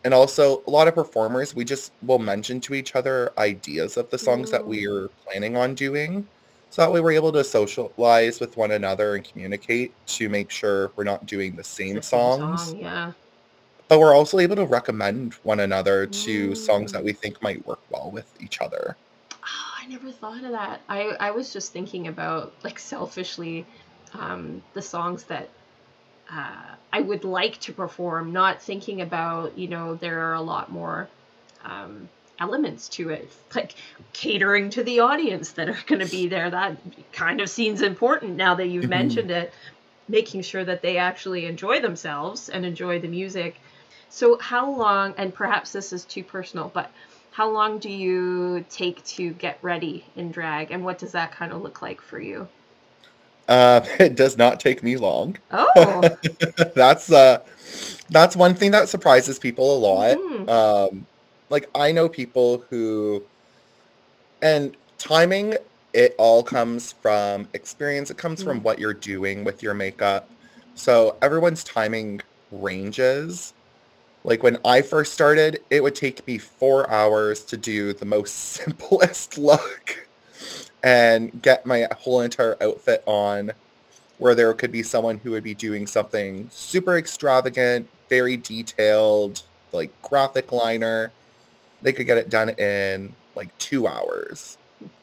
And 0.04 0.14
also 0.14 0.62
a 0.66 0.70
lot 0.70 0.88
of 0.88 0.94
performers, 0.94 1.54
we 1.54 1.64
just 1.64 1.92
will 2.02 2.18
mention 2.18 2.60
to 2.62 2.74
each 2.74 2.94
other 2.94 3.32
ideas 3.38 3.96
of 3.96 4.08
the 4.10 4.18
songs 4.18 4.50
that 4.50 4.62
Mm. 4.62 4.66
we're 4.66 5.08
planning 5.26 5.56
on 5.56 5.74
doing. 5.74 6.26
So 6.70 6.82
that 6.82 6.92
way 6.92 7.00
we're 7.00 7.12
able 7.12 7.32
to 7.32 7.42
socialize 7.42 8.40
with 8.40 8.56
one 8.56 8.72
another 8.72 9.16
and 9.16 9.24
communicate 9.24 9.92
to 10.08 10.28
make 10.28 10.50
sure 10.50 10.92
we're 10.96 11.04
not 11.04 11.26
doing 11.26 11.56
the 11.56 11.64
same 11.64 11.96
The 11.96 12.02
same 12.02 12.20
songs. 12.20 12.68
song, 12.68 12.78
yeah. 12.80 13.12
But 13.88 14.00
we're 14.00 14.14
also 14.14 14.38
able 14.38 14.56
to 14.56 14.66
recommend 14.66 15.34
one 15.42 15.60
another 15.60 16.06
to 16.06 16.54
songs 16.54 16.92
Mm. 16.92 16.92
that 16.92 17.04
we 17.04 17.12
think 17.12 17.40
might 17.42 17.64
work 17.66 17.80
well 17.90 18.10
with 18.12 18.30
each 18.40 18.60
other. 18.60 18.98
Oh, 19.42 19.74
I 19.82 19.86
never 19.86 20.10
thought 20.12 20.44
of 20.44 20.50
that. 20.52 20.84
I, 20.88 21.02
I 21.20 21.30
was 21.30 21.52
just 21.52 21.72
thinking 21.72 22.06
about, 22.08 22.56
like, 22.64 22.78
selfishly, 22.78 23.68
um, 24.12 24.62
the 24.74 24.82
songs 24.82 25.24
that 25.26 25.54
uh, 26.30 26.76
I 26.92 27.00
would 27.00 27.24
like 27.24 27.58
to 27.62 27.74
perform, 27.74 28.32
not 28.32 28.62
thinking 28.62 29.00
about, 29.02 29.58
you 29.58 29.68
know, 29.68 29.96
there 29.96 30.20
are 30.30 30.34
a 30.34 30.42
lot 30.42 30.70
more 30.72 31.12
um, 31.62 32.10
elements 32.40 32.88
to 32.90 33.10
it, 33.10 33.32
like 33.56 33.76
catering 34.12 34.70
to 34.70 34.84
the 34.84 35.00
audience 35.00 35.52
that 35.54 35.68
are 35.68 35.78
going 35.86 36.00
to 36.00 36.06
be 36.06 36.28
there. 36.28 36.50
That 36.50 36.82
kind 37.12 37.40
of 37.40 37.50
seems 37.50 37.82
important 37.82 38.36
now 38.36 38.56
that 38.56 38.68
you've 38.68 38.88
Mhm. 38.88 38.88
mentioned 38.88 39.30
it, 39.30 39.54
making 40.08 40.42
sure 40.42 40.64
that 40.64 40.82
they 40.82 40.98
actually 40.98 41.46
enjoy 41.46 41.80
themselves 41.80 42.48
and 42.48 42.66
enjoy 42.66 43.00
the 43.00 43.08
music. 43.08 43.60
So, 44.08 44.38
how 44.38 44.70
long, 44.70 45.14
and 45.16 45.34
perhaps 45.34 45.72
this 45.72 45.92
is 45.92 46.04
too 46.04 46.22
personal, 46.24 46.68
but 46.74 46.90
how 47.30 47.48
long 47.50 47.78
do 47.78 47.90
you 47.90 48.64
take 48.68 49.02
to 49.04 49.32
get 49.34 49.58
ready 49.62 50.04
in 50.16 50.30
drag, 50.30 50.70
and 50.70 50.84
what 50.84 50.98
does 50.98 51.12
that 51.12 51.32
kind 51.32 51.52
of 51.52 51.62
look 51.62 51.80
like 51.82 52.00
for 52.02 52.20
you? 52.20 52.48
Uh, 53.48 53.80
it 53.98 54.14
does 54.16 54.36
not 54.36 54.60
take 54.60 54.82
me 54.82 54.96
long. 54.96 55.36
Oh, 55.50 56.18
that's 56.74 57.10
uh, 57.10 57.38
that's 58.10 58.36
one 58.36 58.54
thing 58.54 58.70
that 58.72 58.88
surprises 58.88 59.38
people 59.38 59.76
a 59.76 59.80
lot. 59.80 60.18
mhm. 60.18 60.48
Um, 60.48 61.06
like 61.50 61.68
I 61.74 61.92
know 61.92 62.08
people 62.08 62.64
who, 62.70 63.26
and 64.42 64.76
timing 64.98 65.54
it 65.94 66.14
all 66.18 66.42
comes 66.42 66.92
from 66.92 67.48
experience. 67.54 68.10
It 68.10 68.18
comes 68.18 68.42
from 68.42 68.60
Mm. 68.60 68.62
what 68.62 68.78
you're 68.78 68.94
doing 68.94 69.44
with 69.44 69.62
your 69.62 69.74
makeup. 69.74 70.30
So 70.74 71.18
everyone's 71.22 71.64
timing 71.64 72.20
ranges. 72.50 73.54
Like 74.28 74.42
when 74.42 74.58
I 74.62 74.82
first 74.82 75.14
started, 75.14 75.60
it 75.70 75.82
would 75.82 75.94
take 75.94 76.26
me 76.26 76.36
four 76.36 76.88
hours 76.90 77.42
to 77.46 77.56
do 77.56 77.94
the 77.94 78.04
most 78.04 78.34
simplest 78.56 79.38
look 79.38 80.06
and 80.84 81.40
get 81.40 81.64
my 81.64 81.88
whole 81.96 82.20
entire 82.20 82.62
outfit 82.62 83.02
on. 83.06 83.52
Where 84.18 84.34
there 84.34 84.52
could 84.52 84.70
be 84.70 84.82
someone 84.82 85.16
who 85.16 85.30
would 85.30 85.44
be 85.44 85.54
doing 85.54 85.86
something 85.86 86.48
super 86.50 86.98
extravagant, 86.98 87.88
very 88.10 88.36
detailed, 88.36 89.44
like 89.72 89.90
graphic 90.02 90.52
liner. 90.52 91.10
They 91.80 91.94
could 91.94 92.04
get 92.04 92.18
it 92.18 92.28
done 92.28 92.50
in 92.50 93.14
like 93.34 93.56
two 93.58 93.86
hours. 93.86 94.58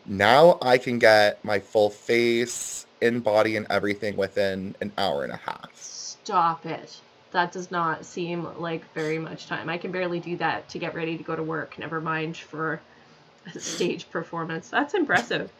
Now 0.05 0.59
I 0.61 0.77
can 0.77 0.99
get 0.99 1.43
my 1.43 1.57
full 1.59 1.89
face, 1.89 2.85
in 3.01 3.21
body, 3.21 3.55
and 3.55 3.65
everything 3.71 4.17
within 4.17 4.75
an 4.81 4.91
hour 4.99 5.23
and 5.23 5.33
a 5.33 5.37
half. 5.37 5.71
Stop 5.73 6.65
it. 6.67 6.99
That 7.35 7.51
does 7.51 7.69
not 7.69 8.05
seem 8.05 8.47
like 8.61 8.81
very 8.93 9.19
much 9.19 9.47
time. 9.47 9.67
I 9.67 9.77
can 9.77 9.91
barely 9.91 10.21
do 10.21 10.37
that 10.37 10.69
to 10.69 10.79
get 10.79 10.95
ready 10.95 11.17
to 11.17 11.23
go 11.25 11.35
to 11.35 11.43
work, 11.43 11.77
never 11.77 11.99
mind 11.99 12.37
for 12.37 12.79
a 13.53 13.59
stage 13.59 14.09
performance. 14.09 14.69
That's 14.69 14.93
impressive. 14.93 15.51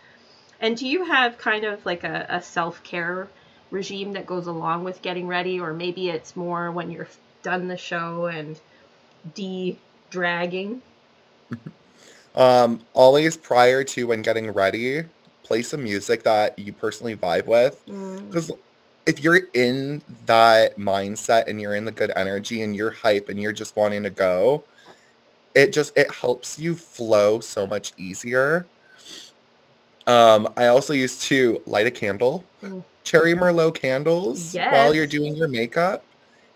And 0.62 0.78
do 0.78 0.88
you 0.88 1.04
have 1.04 1.38
kind 1.38 1.66
of 1.66 1.86
like 1.86 2.06
a, 2.06 2.28
a 2.30 2.42
self 2.42 2.82
care 2.86 3.28
regime 3.72 4.14
that 4.14 4.26
goes 4.26 4.48
along 4.48 4.86
with 4.86 5.02
getting 5.02 5.28
ready, 5.28 5.60
or 5.60 5.74
maybe 5.74 6.10
it's 6.10 6.34
more 6.38 6.72
when 6.72 6.92
you're 6.92 7.10
done 7.44 7.68
the 7.68 7.76
show 7.76 8.28
and 8.28 8.58
de 9.34 9.78
dragging? 10.10 10.82
Um, 12.38 12.82
always 12.94 13.38
prior 13.38 13.86
to 13.86 14.08
when 14.08 14.22
getting 14.22 14.52
ready, 14.52 15.04
play 15.44 15.62
some 15.62 15.84
music 15.84 16.24
that 16.24 16.60
you 16.60 16.74
personally 16.74 17.16
vibe 17.16 17.46
with. 17.46 17.82
Mm, 17.88 18.28
Because 18.28 18.52
if 19.06 19.24
you're 19.24 19.42
in 19.54 20.02
that 20.26 20.78
mindset 20.78 21.48
and 21.48 21.62
you're 21.62 21.76
in 21.76 21.86
the 21.86 21.92
good 21.92 22.12
energy 22.16 22.62
and 22.62 22.76
you're 22.76 22.92
hype 22.92 23.30
and 23.30 23.40
you're 23.40 23.54
just 23.54 23.76
wanting 23.76 24.04
to 24.04 24.10
go, 24.10 24.64
it 25.54 25.72
just 25.72 25.96
it 25.98 26.12
helps 26.12 26.60
you 26.60 26.76
flow 26.76 27.40
so 27.40 27.68
much 27.68 27.94
easier. 27.98 28.66
Um, 30.08 30.52
I 30.56 30.68
also 30.68 30.94
used 30.94 31.22
to 31.24 31.62
light 31.66 31.88
a 31.88 31.92
candle. 31.92 32.44
Mm. 32.62 32.84
Cherry 33.04 33.34
Merlot 33.34 33.76
candles 33.76 34.56
while 34.56 34.94
you're 34.94 35.08
doing 35.08 35.36
your 35.36 35.48
makeup 35.48 36.04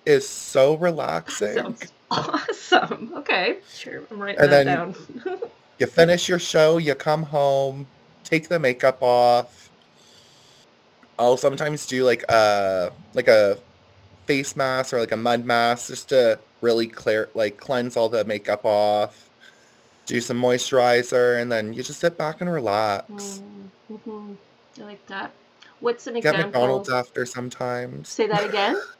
is 0.05 0.27
so 0.27 0.75
relaxing. 0.75 1.77
Awesome. 2.11 3.13
Okay, 3.17 3.59
sure. 3.71 4.01
I'm 4.09 4.19
writing 4.19 4.41
And 4.41 4.51
that 4.51 4.65
then 4.65 4.93
down. 5.25 5.39
You 5.77 5.85
finish 5.85 6.27
your 6.27 6.39
show, 6.39 6.79
you 6.79 6.95
come 6.95 7.21
home, 7.21 7.85
take 8.23 8.49
the 8.49 8.57
makeup 8.57 8.97
off. 9.01 9.68
I'll 11.19 11.37
sometimes 11.37 11.85
do 11.85 12.05
like 12.05 12.23
a 12.29 12.91
like 13.13 13.27
a 13.27 13.57
face 14.25 14.55
mask 14.55 14.93
or 14.93 14.99
like 14.99 15.11
a 15.11 15.17
mud 15.17 15.45
mask 15.45 15.87
just 15.87 16.09
to 16.09 16.39
really 16.61 16.87
clear 16.87 17.29
like 17.35 17.57
cleanse 17.57 17.97
all 17.97 18.09
the 18.09 18.23
makeup 18.23 18.61
off. 18.63 19.29
Do 20.05 20.21
some 20.21 20.41
moisturizer 20.41 21.39
and 21.39 21.51
then 21.51 21.73
you 21.73 21.83
just 21.83 21.99
sit 21.99 22.17
back 22.17 22.41
and 22.41 22.51
relax. 22.51 23.41
Mm-hmm. 23.91 24.33
I 24.79 24.83
like 24.83 25.05
that. 25.07 25.31
What's 25.81 26.07
an 26.07 26.15
Get 26.15 26.25
example? 26.25 26.45
McDonald's 26.45 26.89
after 26.89 27.25
sometimes. 27.25 28.09
Say 28.09 28.27
that 28.27 28.47
again. 28.47 28.81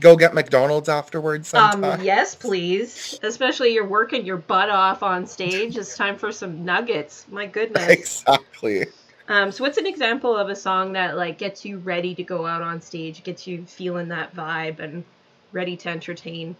Go 0.00 0.16
get 0.16 0.32
McDonald's 0.32 0.88
afterwards 0.88 1.52
Um, 1.52 1.82
yes, 2.02 2.34
please. 2.34 3.18
Especially 3.22 3.74
you're 3.74 3.86
working 3.86 4.24
your 4.24 4.38
butt 4.38 4.70
off 4.70 5.02
on 5.02 5.26
stage. 5.26 5.76
It's 5.76 5.96
time 5.96 6.16
for 6.16 6.32
some 6.32 6.64
nuggets. 6.64 7.26
My 7.30 7.46
goodness. 7.46 7.86
Exactly. 7.88 8.86
Um, 9.28 9.52
so 9.52 9.64
what's 9.64 9.78
an 9.78 9.86
example 9.86 10.36
of 10.36 10.48
a 10.48 10.56
song 10.56 10.92
that 10.94 11.16
like 11.16 11.38
gets 11.38 11.64
you 11.64 11.78
ready 11.78 12.14
to 12.14 12.22
go 12.22 12.46
out 12.46 12.62
on 12.62 12.80
stage, 12.80 13.22
gets 13.22 13.46
you 13.46 13.64
feeling 13.66 14.08
that 14.08 14.34
vibe 14.34 14.78
and 14.80 15.04
ready 15.52 15.76
to 15.78 15.88
entertain? 15.88 16.56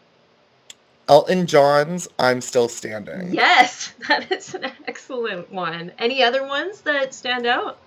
Elton 1.08 1.46
John's 1.46 2.08
I'm 2.18 2.40
Still 2.40 2.68
Standing. 2.68 3.34
Yes, 3.34 3.92
that 4.08 4.30
is 4.30 4.54
an 4.54 4.70
excellent 4.86 5.52
one. 5.52 5.92
Any 5.98 6.22
other 6.22 6.46
ones 6.46 6.82
that 6.82 7.12
stand 7.14 7.46
out? 7.46 7.78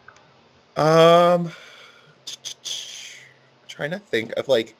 Um, 0.75 1.51
trying 3.67 3.91
to 3.91 3.99
think 3.99 4.33
of 4.37 4.47
like 4.47 4.75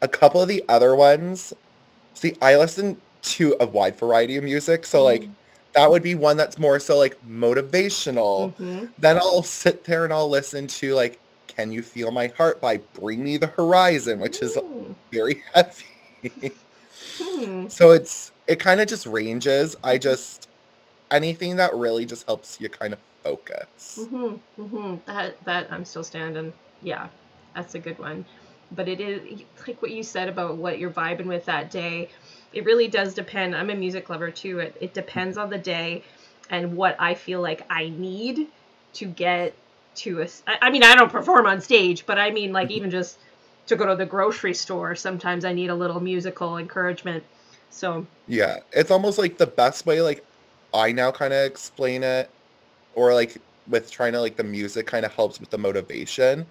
a 0.00 0.08
couple 0.08 0.40
of 0.40 0.48
the 0.48 0.64
other 0.68 0.96
ones. 0.96 1.52
See, 2.14 2.36
I 2.40 2.56
listen 2.56 3.00
to 3.22 3.56
a 3.60 3.66
wide 3.66 3.96
variety 3.96 4.36
of 4.36 4.44
music, 4.44 4.86
so 4.86 5.04
like 5.04 5.28
that 5.74 5.90
would 5.90 6.02
be 6.02 6.14
one 6.14 6.36
that's 6.36 6.58
more 6.58 6.78
so 6.78 6.96
like 6.96 7.16
motivational. 7.28 8.54
Mhm. 8.56 8.88
Then 8.98 9.16
I'll 9.18 9.42
sit 9.42 9.84
there 9.84 10.04
and 10.04 10.12
I'll 10.12 10.28
listen 10.28 10.66
to 10.68 10.94
like 10.94 11.18
Can 11.48 11.72
You 11.72 11.82
Feel 11.82 12.10
My 12.10 12.28
Heart 12.28 12.60
by 12.60 12.78
Bring 12.94 13.22
Me 13.24 13.36
the 13.36 13.48
Horizon, 13.48 14.20
which 14.20 14.40
is 14.42 14.56
Mm. 14.56 14.94
very 15.12 15.42
heavy. 15.54 16.52
Hmm. 17.18 17.68
so 17.68 17.90
it's 17.90 18.32
it 18.46 18.58
kind 18.60 18.80
of 18.80 18.88
just 18.88 19.06
ranges. 19.06 19.76
I 19.84 19.98
just 19.98 20.48
anything 21.10 21.56
that 21.56 21.74
really 21.74 22.06
just 22.06 22.26
helps 22.26 22.60
you 22.60 22.68
kind 22.68 22.92
of 22.92 22.98
focus. 23.22 23.98
Mhm. 24.00 24.38
Mhm. 24.58 25.00
That 25.06 25.44
that 25.44 25.68
I'm 25.72 25.84
still 25.84 26.04
standing. 26.04 26.52
Yeah, 26.82 27.08
that's 27.54 27.74
a 27.74 27.78
good 27.78 27.98
one. 27.98 28.24
But 28.72 28.88
it 28.88 29.00
is 29.00 29.42
like 29.66 29.80
what 29.82 29.90
you 29.90 30.02
said 30.02 30.28
about 30.28 30.56
what 30.56 30.78
you're 30.78 30.90
vibing 30.90 31.26
with 31.26 31.44
that 31.46 31.70
day. 31.70 32.08
It 32.54 32.64
really 32.64 32.88
does 32.88 33.14
depend. 33.14 33.54
I'm 33.54 33.70
a 33.70 33.74
music 33.74 34.08
lover 34.08 34.30
too. 34.30 34.60
It 34.60 34.76
it 34.80 34.94
depends 34.94 35.36
on 35.36 35.50
the 35.50 35.58
day 35.58 36.02
and 36.50 36.76
what 36.76 36.96
I 36.98 37.14
feel 37.14 37.40
like 37.40 37.64
I 37.70 37.88
need 37.88 38.48
to 38.94 39.06
get 39.06 39.54
to 39.96 40.22
a. 40.22 40.28
I 40.46 40.58
I 40.62 40.70
mean, 40.70 40.82
I 40.82 40.94
don't 40.94 41.10
perform 41.10 41.46
on 41.46 41.60
stage, 41.60 42.06
but 42.06 42.18
I 42.18 42.30
mean, 42.30 42.52
like 42.52 42.70
even 42.70 42.90
just 42.90 43.18
to 43.66 43.76
go 43.76 43.86
to 43.86 43.96
the 43.96 44.06
grocery 44.06 44.54
store. 44.54 44.94
Sometimes 44.94 45.44
I 45.44 45.52
need 45.52 45.70
a 45.70 45.74
little 45.74 46.00
musical 46.00 46.58
encouragement. 46.58 47.24
So 47.70 48.06
Yeah, 48.26 48.58
it's 48.72 48.90
almost 48.90 49.18
like 49.18 49.38
the 49.38 49.46
best 49.46 49.86
way 49.86 50.00
like 50.00 50.24
I 50.72 50.92
now 50.92 51.10
kind 51.10 51.32
of 51.32 51.44
explain 51.44 52.02
it 52.02 52.28
or 52.94 53.14
like 53.14 53.36
with 53.68 53.90
trying 53.90 54.12
to 54.12 54.20
like 54.20 54.36
the 54.36 54.44
music 54.44 54.86
kind 54.86 55.06
of 55.06 55.12
helps 55.14 55.40
with 55.40 55.50
the 55.50 55.58
motivation. 55.58 56.46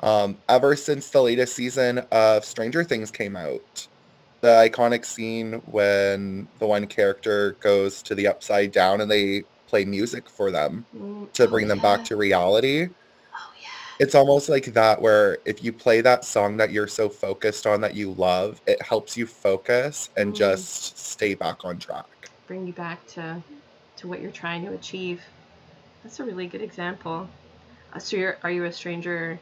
Um, 0.00 0.36
ever 0.48 0.76
since 0.76 1.10
the 1.10 1.22
latest 1.22 1.54
season 1.54 1.98
of 2.10 2.44
Stranger 2.44 2.84
Things 2.84 3.10
came 3.10 3.36
out, 3.36 3.86
the 4.44 4.50
iconic 4.68 5.06
scene 5.06 5.54
when 5.70 6.46
the 6.58 6.66
one 6.66 6.86
character 6.86 7.52
goes 7.60 8.02
to 8.02 8.14
the 8.14 8.26
upside 8.26 8.70
down 8.72 9.00
and 9.00 9.10
they 9.10 9.42
play 9.66 9.86
music 9.86 10.28
for 10.28 10.50
them 10.50 10.84
to 11.32 11.44
oh, 11.44 11.46
bring 11.46 11.66
them 11.66 11.78
yeah. 11.78 11.96
back 11.96 12.04
to 12.04 12.14
reality. 12.14 12.88
Oh 13.32 13.52
yeah. 13.58 13.68
It's 13.98 14.14
almost 14.14 14.50
like 14.50 14.66
that 14.74 15.00
where 15.00 15.38
if 15.46 15.64
you 15.64 15.72
play 15.72 16.02
that 16.02 16.26
song 16.26 16.58
that 16.58 16.70
you're 16.70 16.86
so 16.86 17.08
focused 17.08 17.66
on 17.66 17.80
that 17.80 17.94
you 17.94 18.12
love, 18.12 18.60
it 18.66 18.82
helps 18.82 19.16
you 19.16 19.26
focus 19.26 20.10
and 20.18 20.34
Mm. 20.34 20.36
just 20.36 20.98
stay 20.98 21.32
back 21.32 21.64
on 21.64 21.78
track. 21.78 22.04
bring 22.46 22.66
you 22.66 22.74
back 22.74 23.06
to 23.06 23.42
to 23.96 24.06
what 24.06 24.20
you're 24.20 24.30
trying 24.30 24.62
to 24.66 24.74
achieve. 24.74 25.22
That's 26.02 26.20
a 26.20 26.24
really 26.24 26.48
good 26.48 26.60
example. 26.60 27.26
Uh, 27.94 27.98
so 27.98 28.18
you're 28.18 28.36
are 28.42 28.50
you 28.50 28.64
a 28.64 28.72
Stranger 28.72 29.38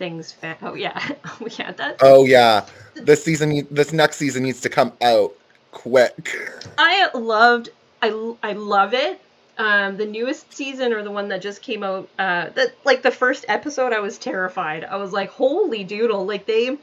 Things 0.00 0.32
fan? 0.32 0.56
Oh 0.62 0.72
yeah, 0.72 0.98
oh 1.26 1.46
yeah. 1.58 1.72
That 1.72 1.98
Oh 2.00 2.24
yeah, 2.24 2.64
this 2.94 3.22
season, 3.22 3.68
this 3.70 3.92
next 3.92 4.16
season 4.16 4.44
needs 4.44 4.62
to 4.62 4.70
come 4.70 4.94
out 5.02 5.34
quick. 5.72 6.34
I 6.78 7.10
loved. 7.12 7.68
I 8.00 8.34
I 8.42 8.54
love 8.54 8.94
it. 8.94 9.20
Um, 9.58 9.98
the 9.98 10.06
newest 10.06 10.54
season 10.54 10.94
or 10.94 11.02
the 11.02 11.10
one 11.10 11.28
that 11.28 11.42
just 11.42 11.60
came 11.60 11.82
out. 11.82 12.08
Uh, 12.18 12.48
that 12.48 12.74
like 12.86 13.02
the 13.02 13.10
first 13.10 13.44
episode, 13.46 13.92
I 13.92 14.00
was 14.00 14.16
terrified. 14.16 14.84
I 14.84 14.96
was 14.96 15.12
like, 15.12 15.28
holy 15.28 15.84
doodle! 15.84 16.24
Like 16.24 16.46
they 16.46 16.78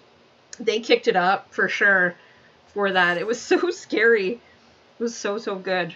they 0.59 0.79
kicked 0.79 1.07
it 1.07 1.15
up 1.15 1.51
for 1.51 1.67
sure 1.69 2.13
for 2.75 2.91
that. 2.91 3.17
It 3.17 3.25
was 3.25 3.41
so 3.51 3.71
scary. 3.71 4.33
It 4.33 4.39
was 4.99 5.15
so 5.15 5.39
so 5.39 5.55
good. 5.55 5.95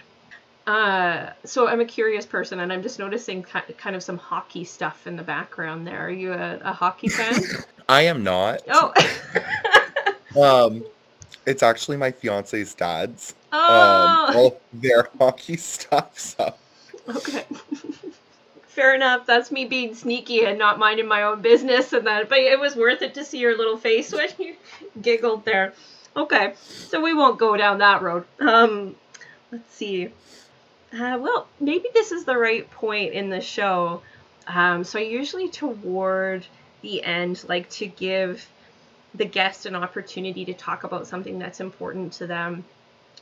Uh, 0.66 1.30
so 1.44 1.66
I'm 1.66 1.80
a 1.80 1.84
curious 1.84 2.24
person, 2.24 2.60
and 2.60 2.72
I'm 2.72 2.82
just 2.82 2.98
noticing 2.98 3.42
kind 3.42 3.96
of 3.96 4.02
some 4.02 4.18
hockey 4.18 4.64
stuff 4.64 5.06
in 5.06 5.16
the 5.16 5.22
background 5.22 5.86
there. 5.86 6.06
Are 6.06 6.10
you 6.10 6.32
a, 6.32 6.58
a 6.62 6.72
hockey 6.72 7.08
fan? 7.08 7.42
I 7.88 8.02
am 8.02 8.22
not. 8.22 8.62
oh, 8.68 8.92
Um, 10.40 10.84
it's 11.44 11.62
actually 11.62 11.96
my 11.96 12.10
fiance's 12.10 12.74
dad's. 12.74 13.34
Um, 13.52 13.60
oh, 13.60 14.32
all 14.34 14.60
their 14.72 15.08
hockey 15.18 15.56
stuff. 15.56 16.18
So 16.18 16.54
okay. 17.08 17.44
Fair 18.68 18.94
enough. 18.94 19.26
That's 19.26 19.50
me 19.52 19.66
being 19.66 19.94
sneaky 19.94 20.46
and 20.46 20.58
not 20.58 20.78
minding 20.78 21.06
my 21.06 21.24
own 21.24 21.42
business, 21.42 21.92
and 21.92 22.06
that. 22.06 22.28
But 22.28 22.38
it 22.38 22.58
was 22.58 22.74
worth 22.76 23.02
it 23.02 23.14
to 23.14 23.24
see 23.24 23.38
your 23.38 23.56
little 23.56 23.76
face 23.76 24.12
when 24.12 24.30
you 24.38 24.56
giggled 25.02 25.44
there. 25.44 25.74
Okay, 26.16 26.54
so 26.62 27.00
we 27.02 27.14
won't 27.14 27.38
go 27.38 27.56
down 27.56 27.78
that 27.78 28.02
road. 28.02 28.24
Um, 28.40 28.94
let's 29.50 29.74
see. 29.74 30.10
Uh, 30.92 31.18
well, 31.20 31.48
maybe 31.58 31.88
this 31.94 32.12
is 32.12 32.24
the 32.24 32.36
right 32.36 32.70
point 32.70 33.14
in 33.14 33.30
the 33.30 33.40
show. 33.40 34.02
Um, 34.46 34.84
so 34.84 34.98
I 34.98 35.02
usually 35.02 35.48
toward 35.48 36.46
the 36.82 37.02
end 37.02 37.44
like 37.48 37.70
to 37.70 37.86
give 37.86 38.46
the 39.14 39.24
guest 39.24 39.66
an 39.66 39.74
opportunity 39.74 40.44
to 40.44 40.54
talk 40.54 40.84
about 40.84 41.06
something 41.06 41.38
that's 41.38 41.60
important 41.60 42.12
to 42.14 42.26
them, 42.26 42.64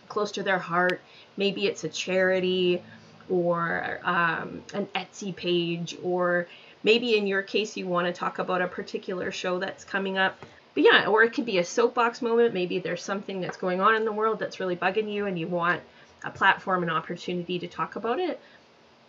close 0.09 0.33
to 0.33 0.43
their 0.43 0.59
heart. 0.59 1.01
Maybe 1.37 1.67
it's 1.67 1.85
a 1.85 1.89
charity, 1.89 2.83
or 3.29 4.01
um, 4.03 4.63
an 4.75 4.87
Etsy 4.95 5.35
page, 5.35 5.97
or 6.03 6.49
maybe 6.83 7.17
in 7.17 7.27
your 7.27 7.43
case 7.43 7.77
you 7.77 7.87
want 7.87 8.07
to 8.07 8.13
talk 8.13 8.39
about 8.39 8.63
a 8.63 8.67
particular 8.67 9.31
show 9.31 9.59
that's 9.59 9.85
coming 9.85 10.19
up. 10.19 10.37
But 10.75 10.85
yeah, 10.85 11.07
or 11.07 11.23
it 11.23 11.33
could 11.33 11.47
be 11.47 11.59
a 11.59 11.65
soapbox 11.65 12.23
moment. 12.23 12.55
Maybe 12.55 12.79
there's 12.79 13.03
something 13.03 13.41
that's 13.41 13.57
going 13.57 13.81
on 13.81 13.95
in 13.95 14.05
the 14.05 14.13
world 14.13 14.39
that's 14.39 14.59
really 14.61 14.77
bugging 14.77 15.13
you 15.13 15.27
and 15.27 15.39
you 15.39 15.47
want 15.47 15.83
a 16.25 16.31
platform 16.31 16.83
and 16.83 16.91
opportunity 16.91 17.59
to 17.59 17.67
talk 17.67 17.97
about 17.97 18.19
it. 18.19 18.41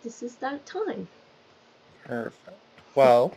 This 0.04 0.24
is 0.24 0.36
that 0.36 0.66
time. 0.66 1.08
Perfect. 2.06 2.58
Well, 2.96 3.34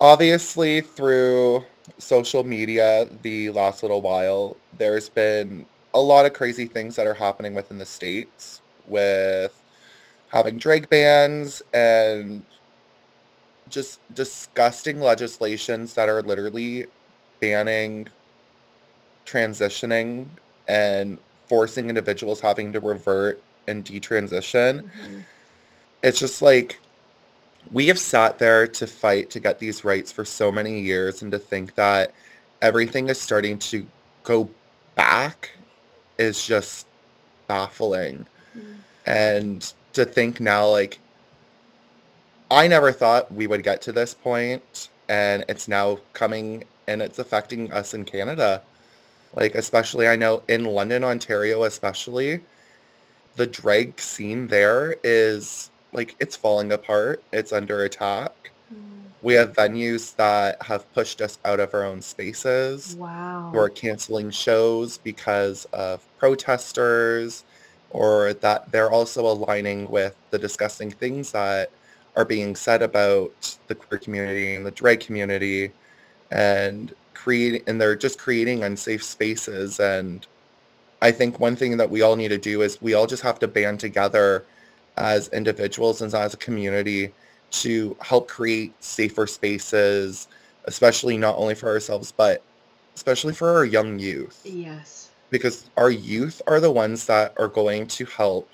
obviously 0.00 0.80
through 0.80 1.64
social 1.98 2.44
media 2.44 3.08
the 3.22 3.50
last 3.50 3.82
little 3.82 4.00
while, 4.00 4.56
there's 4.78 5.08
been 5.08 5.66
a 5.94 6.00
lot 6.00 6.26
of 6.26 6.32
crazy 6.32 6.66
things 6.66 6.96
that 6.96 7.06
are 7.06 7.14
happening 7.14 7.54
within 7.54 7.78
the 7.78 7.86
states 7.86 8.60
with 8.86 9.62
having 10.28 10.58
drag 10.58 10.88
bans 10.88 11.62
and 11.72 12.44
just 13.68 14.00
disgusting 14.14 15.00
legislations 15.00 15.94
that 15.94 16.08
are 16.08 16.22
literally 16.22 16.86
banning 17.40 18.08
transitioning 19.24 20.26
and 20.68 21.18
forcing 21.48 21.88
individuals 21.88 22.40
having 22.40 22.72
to 22.72 22.80
revert 22.80 23.42
and 23.66 23.84
detransition. 23.84 24.82
Mhm. 24.82 25.24
It's 26.02 26.18
just 26.18 26.42
like 26.42 26.78
we 27.72 27.88
have 27.88 27.98
sat 27.98 28.38
there 28.38 28.66
to 28.66 28.86
fight 28.86 29.30
to 29.30 29.40
get 29.40 29.58
these 29.58 29.84
rights 29.84 30.12
for 30.12 30.24
so 30.24 30.52
many 30.52 30.80
years 30.80 31.22
and 31.22 31.32
to 31.32 31.38
think 31.38 31.74
that 31.74 32.12
everything 32.62 33.08
is 33.08 33.20
starting 33.20 33.58
to 33.58 33.86
go 34.22 34.48
back 34.94 35.50
is 36.18 36.44
just 36.44 36.86
baffling. 37.48 38.26
Mm. 38.56 38.76
And 39.06 39.72
to 39.92 40.04
think 40.04 40.40
now, 40.40 40.68
like, 40.68 40.98
I 42.50 42.68
never 42.68 42.92
thought 42.92 43.32
we 43.32 43.46
would 43.46 43.62
get 43.62 43.82
to 43.82 43.92
this 43.92 44.14
point, 44.14 44.88
and 45.08 45.44
it's 45.48 45.68
now 45.68 45.98
coming 46.12 46.64
and 46.86 47.02
it's 47.02 47.18
affecting 47.18 47.72
us 47.72 47.94
in 47.94 48.04
Canada. 48.04 48.62
Like, 49.36 49.54
especially, 49.54 50.08
I 50.08 50.16
know 50.16 50.42
in 50.48 50.64
London, 50.64 51.04
Ontario, 51.04 51.64
especially, 51.64 52.40
the 53.36 53.46
drag 53.46 54.00
scene 54.00 54.48
there 54.48 54.96
is 55.04 55.70
like 55.92 56.16
it's 56.20 56.36
falling 56.36 56.72
apart, 56.72 57.22
it's 57.32 57.52
under 57.52 57.84
attack. 57.84 58.50
Mm. 58.72 58.78
We 59.22 59.34
have 59.34 59.52
venues 59.52 60.16
that 60.16 60.60
have 60.62 60.90
pushed 60.94 61.20
us 61.20 61.38
out 61.44 61.60
of 61.60 61.72
our 61.74 61.84
own 61.84 62.00
spaces 62.00 62.96
Wow. 62.96 63.50
who 63.52 63.58
are 63.58 63.68
canceling 63.68 64.30
shows 64.30 64.98
because 64.98 65.66
of 65.72 66.02
protesters 66.18 67.44
or 67.90 68.34
that 68.34 68.70
they're 68.72 68.90
also 68.90 69.26
aligning 69.26 69.88
with 69.90 70.16
the 70.30 70.38
disgusting 70.38 70.90
things 70.90 71.32
that 71.32 71.70
are 72.16 72.24
being 72.24 72.56
said 72.56 72.82
about 72.82 73.56
the 73.68 73.74
queer 73.74 73.98
community 73.98 74.54
and 74.54 74.66
the 74.66 74.70
drag 74.70 75.00
community 75.00 75.72
and 76.30 76.94
create 77.26 77.64
and 77.66 77.80
they're 77.80 77.96
just 77.96 78.20
creating 78.20 78.62
unsafe 78.62 79.02
spaces 79.02 79.80
and 79.80 80.28
I 81.02 81.10
think 81.10 81.40
one 81.40 81.56
thing 81.56 81.76
that 81.76 81.90
we 81.90 82.02
all 82.02 82.14
need 82.14 82.28
to 82.28 82.38
do 82.38 82.62
is 82.62 82.80
we 82.80 82.94
all 82.94 83.08
just 83.08 83.24
have 83.24 83.40
to 83.40 83.48
band 83.48 83.80
together 83.80 84.44
as 84.96 85.26
individuals 85.28 86.02
and 86.02 86.14
as 86.14 86.34
a 86.34 86.36
community 86.36 87.12
to 87.50 87.96
help 88.00 88.28
create 88.28 88.72
safer 88.78 89.26
spaces, 89.26 90.28
especially 90.66 91.18
not 91.18 91.36
only 91.36 91.56
for 91.56 91.68
ourselves, 91.68 92.12
but 92.16 92.42
especially 92.94 93.34
for 93.34 93.50
our 93.50 93.64
young 93.64 93.98
youth. 93.98 94.40
Yes. 94.44 95.10
Because 95.30 95.68
our 95.76 95.90
youth 95.90 96.40
are 96.46 96.60
the 96.60 96.70
ones 96.70 97.06
that 97.06 97.34
are 97.38 97.48
going 97.48 97.88
to 97.88 98.04
help 98.06 98.48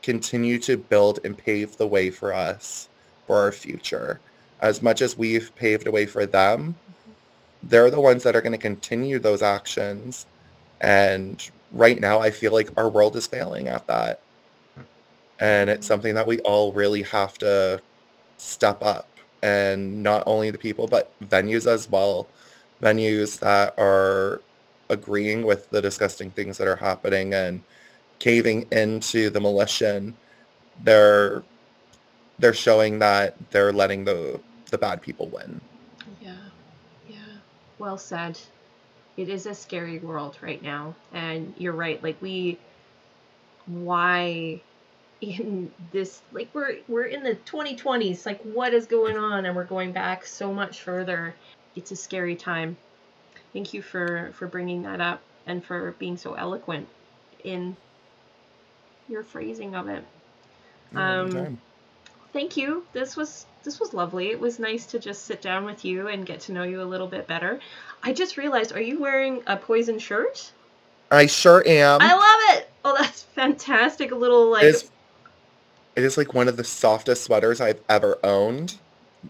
continue 0.00 0.60
to 0.60 0.76
build 0.76 1.18
and 1.24 1.36
pave 1.36 1.76
the 1.76 1.86
way 1.88 2.08
for 2.08 2.32
us 2.32 2.88
for 3.26 3.36
our 3.36 3.50
future. 3.50 4.20
As 4.60 4.80
much 4.80 5.02
as 5.02 5.18
we've 5.18 5.54
paved 5.56 5.88
a 5.88 5.90
way 5.90 6.06
for 6.06 6.24
them, 6.24 6.76
they're 7.62 7.90
the 7.90 8.00
ones 8.00 8.22
that 8.24 8.34
are 8.36 8.40
going 8.40 8.52
to 8.52 8.58
continue 8.58 9.18
those 9.18 9.42
actions. 9.42 10.26
And 10.80 11.48
right 11.72 12.00
now, 12.00 12.20
I 12.20 12.30
feel 12.30 12.52
like 12.52 12.70
our 12.76 12.88
world 12.88 13.16
is 13.16 13.26
failing 13.26 13.68
at 13.68 13.86
that. 13.86 14.20
And 15.40 15.70
it's 15.70 15.86
something 15.86 16.14
that 16.14 16.26
we 16.26 16.38
all 16.40 16.72
really 16.72 17.02
have 17.02 17.38
to 17.38 17.80
step 18.36 18.82
up. 18.82 19.08
And 19.42 20.02
not 20.02 20.22
only 20.26 20.50
the 20.50 20.58
people, 20.58 20.86
but 20.86 21.12
venues 21.28 21.66
as 21.66 21.90
well. 21.90 22.28
Venues 22.82 23.38
that 23.40 23.74
are 23.78 24.40
agreeing 24.88 25.44
with 25.44 25.70
the 25.70 25.80
disgusting 25.82 26.30
things 26.30 26.58
that 26.58 26.68
are 26.68 26.76
happening 26.76 27.34
and 27.34 27.62
caving 28.18 28.66
into 28.70 29.30
the 29.30 29.40
militia. 29.40 30.12
They're 30.84 31.42
they're 32.38 32.54
showing 32.54 32.98
that 33.00 33.36
they're 33.50 33.72
letting 33.72 34.04
the 34.04 34.40
the 34.70 34.78
bad 34.78 35.02
people 35.02 35.28
win. 35.28 35.60
Well 37.82 37.98
said. 37.98 38.38
It 39.16 39.28
is 39.28 39.46
a 39.46 39.54
scary 39.54 39.98
world 39.98 40.38
right 40.40 40.62
now. 40.62 40.94
And 41.12 41.52
you're 41.58 41.72
right. 41.72 42.00
Like 42.00 42.16
we 42.22 42.56
why 43.66 44.60
in 45.20 45.68
this 45.90 46.22
like 46.32 46.48
we're 46.52 46.76
we're 46.86 47.06
in 47.06 47.24
the 47.24 47.34
2020s 47.44 48.24
like 48.24 48.40
what 48.42 48.72
is 48.72 48.86
going 48.86 49.16
on 49.16 49.46
and 49.46 49.54
we're 49.54 49.64
going 49.64 49.92
back 49.92 50.26
so 50.26 50.52
much 50.52 50.80
further 50.80 51.32
it's 51.76 51.92
a 51.92 51.96
scary 51.96 52.34
time 52.34 52.76
thank 53.52 53.72
you 53.72 53.80
for 53.80 54.32
for 54.34 54.48
bringing 54.48 54.82
that 54.82 55.00
up 55.00 55.20
and 55.46 55.64
for 55.64 55.92
being 56.00 56.16
so 56.16 56.34
eloquent 56.34 56.88
in 57.44 57.76
your 59.08 59.22
phrasing 59.22 59.76
of 59.76 59.88
it 59.88 60.04
Um. 60.96 61.58
Thank 62.32 62.56
you 62.56 62.84
this 62.92 63.16
was 63.16 63.46
this 63.64 63.78
was 63.78 63.92
lovely 63.94 64.30
it 64.30 64.40
was 64.40 64.58
nice 64.58 64.86
to 64.86 64.98
just 64.98 65.24
sit 65.24 65.40
down 65.42 65.64
with 65.64 65.84
you 65.84 66.08
and 66.08 66.26
get 66.26 66.40
to 66.40 66.52
know 66.52 66.62
you 66.62 66.82
a 66.82 66.84
little 66.84 67.06
bit 67.06 67.26
better 67.26 67.60
i 68.02 68.12
just 68.12 68.36
realized 68.36 68.72
are 68.72 68.80
you 68.80 68.98
wearing 69.00 69.42
a 69.46 69.56
poison 69.56 69.98
shirt 69.98 70.52
I 71.10 71.26
sure 71.26 71.62
am. 71.66 72.00
i 72.00 72.12
love 72.12 72.58
it 72.58 72.70
oh 72.84 72.96
that's 72.98 73.22
fantastic 73.22 74.10
a 74.12 74.14
little 74.14 74.50
like 74.50 74.64
It 74.64 74.74
is, 74.74 74.90
it 75.94 76.04
is 76.04 76.16
like 76.16 76.32
one 76.34 76.48
of 76.48 76.56
the 76.56 76.64
softest 76.64 77.24
sweaters 77.24 77.60
I've 77.60 77.80
ever 77.90 78.18
owned. 78.24 78.78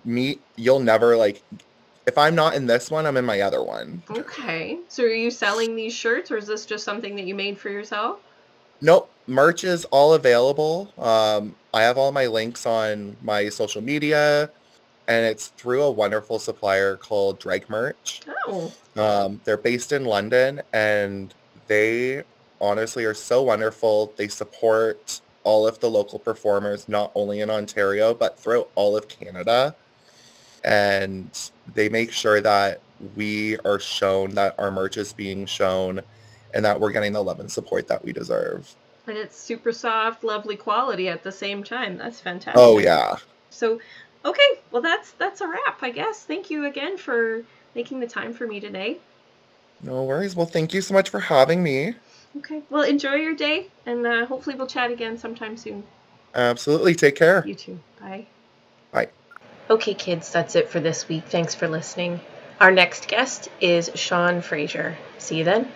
Me, 0.04 0.38
you'll 0.56 0.78
never 0.80 1.16
like. 1.16 1.42
If 2.06 2.16
I'm 2.16 2.34
not 2.34 2.54
in 2.54 2.66
this 2.66 2.90
one, 2.90 3.04
I'm 3.04 3.16
in 3.16 3.24
my 3.24 3.40
other 3.42 3.62
one. 3.62 4.02
okay 4.10 4.78
so 4.88 5.02
are 5.02 5.08
you 5.08 5.30
selling 5.30 5.74
these 5.76 5.92
shirts 5.92 6.30
or 6.30 6.36
is 6.36 6.46
this 6.46 6.64
just 6.64 6.84
something 6.84 7.16
that 7.16 7.24
you 7.26 7.34
made 7.34 7.58
for 7.58 7.68
yourself 7.68 8.20
Nope, 8.80 9.10
merch 9.26 9.64
is 9.64 9.84
all 9.86 10.14
available. 10.14 10.92
Um, 10.98 11.54
I 11.74 11.82
have 11.82 11.98
all 11.98 12.12
my 12.12 12.26
links 12.26 12.66
on 12.66 13.16
my 13.22 13.48
social 13.48 13.82
media, 13.82 14.50
and 15.08 15.26
it's 15.26 15.48
through 15.48 15.82
a 15.82 15.90
wonderful 15.90 16.38
supplier 16.38 16.96
called 16.96 17.38
Drag 17.38 17.68
Merch. 17.68 18.22
oh 18.46 18.72
Um, 18.96 19.40
they're 19.44 19.56
based 19.56 19.92
in 19.92 20.04
London, 20.04 20.62
and 20.72 21.32
they 21.66 22.22
honestly 22.60 23.04
are 23.04 23.14
so 23.14 23.42
wonderful. 23.42 24.12
They 24.16 24.28
support 24.28 25.20
all 25.44 25.66
of 25.66 25.80
the 25.80 25.90
local 25.90 26.18
performers, 26.18 26.88
not 26.88 27.10
only 27.14 27.40
in 27.40 27.50
Ontario, 27.50 28.14
but 28.14 28.38
throughout 28.38 28.70
all 28.74 28.96
of 28.96 29.08
Canada. 29.08 29.74
And 30.64 31.28
they 31.74 31.88
make 31.88 32.12
sure 32.12 32.40
that 32.40 32.80
we 33.16 33.58
are 33.64 33.80
shown 33.80 34.34
that 34.34 34.54
our 34.58 34.70
merch 34.70 34.96
is 34.96 35.12
being 35.12 35.46
shown 35.46 36.02
and 36.54 36.64
that 36.64 36.78
we're 36.78 36.92
getting 36.92 37.12
the 37.12 37.22
love 37.22 37.40
and 37.40 37.50
support 37.50 37.88
that 37.88 38.04
we 38.04 38.12
deserve. 38.12 38.76
And 39.06 39.16
it's 39.16 39.36
super 39.36 39.72
soft 39.72 40.24
lovely 40.24 40.56
quality 40.56 41.08
at 41.08 41.22
the 41.22 41.32
same 41.32 41.62
time 41.64 41.96
that's 41.96 42.20
fantastic 42.20 42.60
Oh, 42.60 42.78
yeah. 42.78 43.16
So, 43.50 43.80
okay, 44.24 44.48
well 44.70 44.82
that's 44.82 45.12
that's 45.12 45.40
a 45.40 45.48
wrap, 45.48 45.82
I 45.82 45.90
guess. 45.90 46.24
Thank 46.24 46.50
you 46.50 46.64
again 46.66 46.96
for 46.96 47.42
making 47.74 48.00
the 48.00 48.06
time 48.06 48.32
for 48.32 48.46
me 48.46 48.60
today. 48.60 48.98
No 49.82 50.04
worries. 50.04 50.34
Well, 50.34 50.46
thank 50.46 50.72
you 50.72 50.80
so 50.80 50.94
much 50.94 51.10
for 51.10 51.20
having 51.20 51.62
me. 51.62 51.94
Okay, 52.38 52.62
well 52.70 52.82
enjoy 52.82 53.14
your 53.14 53.34
day, 53.34 53.66
and 53.84 54.06
uh, 54.06 54.26
hopefully 54.26 54.56
we'll 54.56 54.66
chat 54.66 54.90
again 54.90 55.18
sometime 55.18 55.56
soon. 55.56 55.84
Absolutely. 56.34 56.94
Take 56.94 57.16
care. 57.16 57.44
You 57.46 57.54
too. 57.54 57.78
Bye. 58.00 58.26
Bye. 58.90 59.08
Okay, 59.68 59.94
kids, 59.94 60.30
that's 60.30 60.56
it 60.56 60.70
for 60.70 60.80
this 60.80 61.08
week. 61.08 61.24
Thanks 61.26 61.54
for 61.54 61.68
listening. 61.68 62.20
Our 62.58 62.70
next 62.70 63.08
guest 63.08 63.48
is 63.60 63.90
Sean 63.94 64.40
Fraser. 64.40 64.96
See 65.18 65.38
you 65.38 65.44
then. 65.44 65.70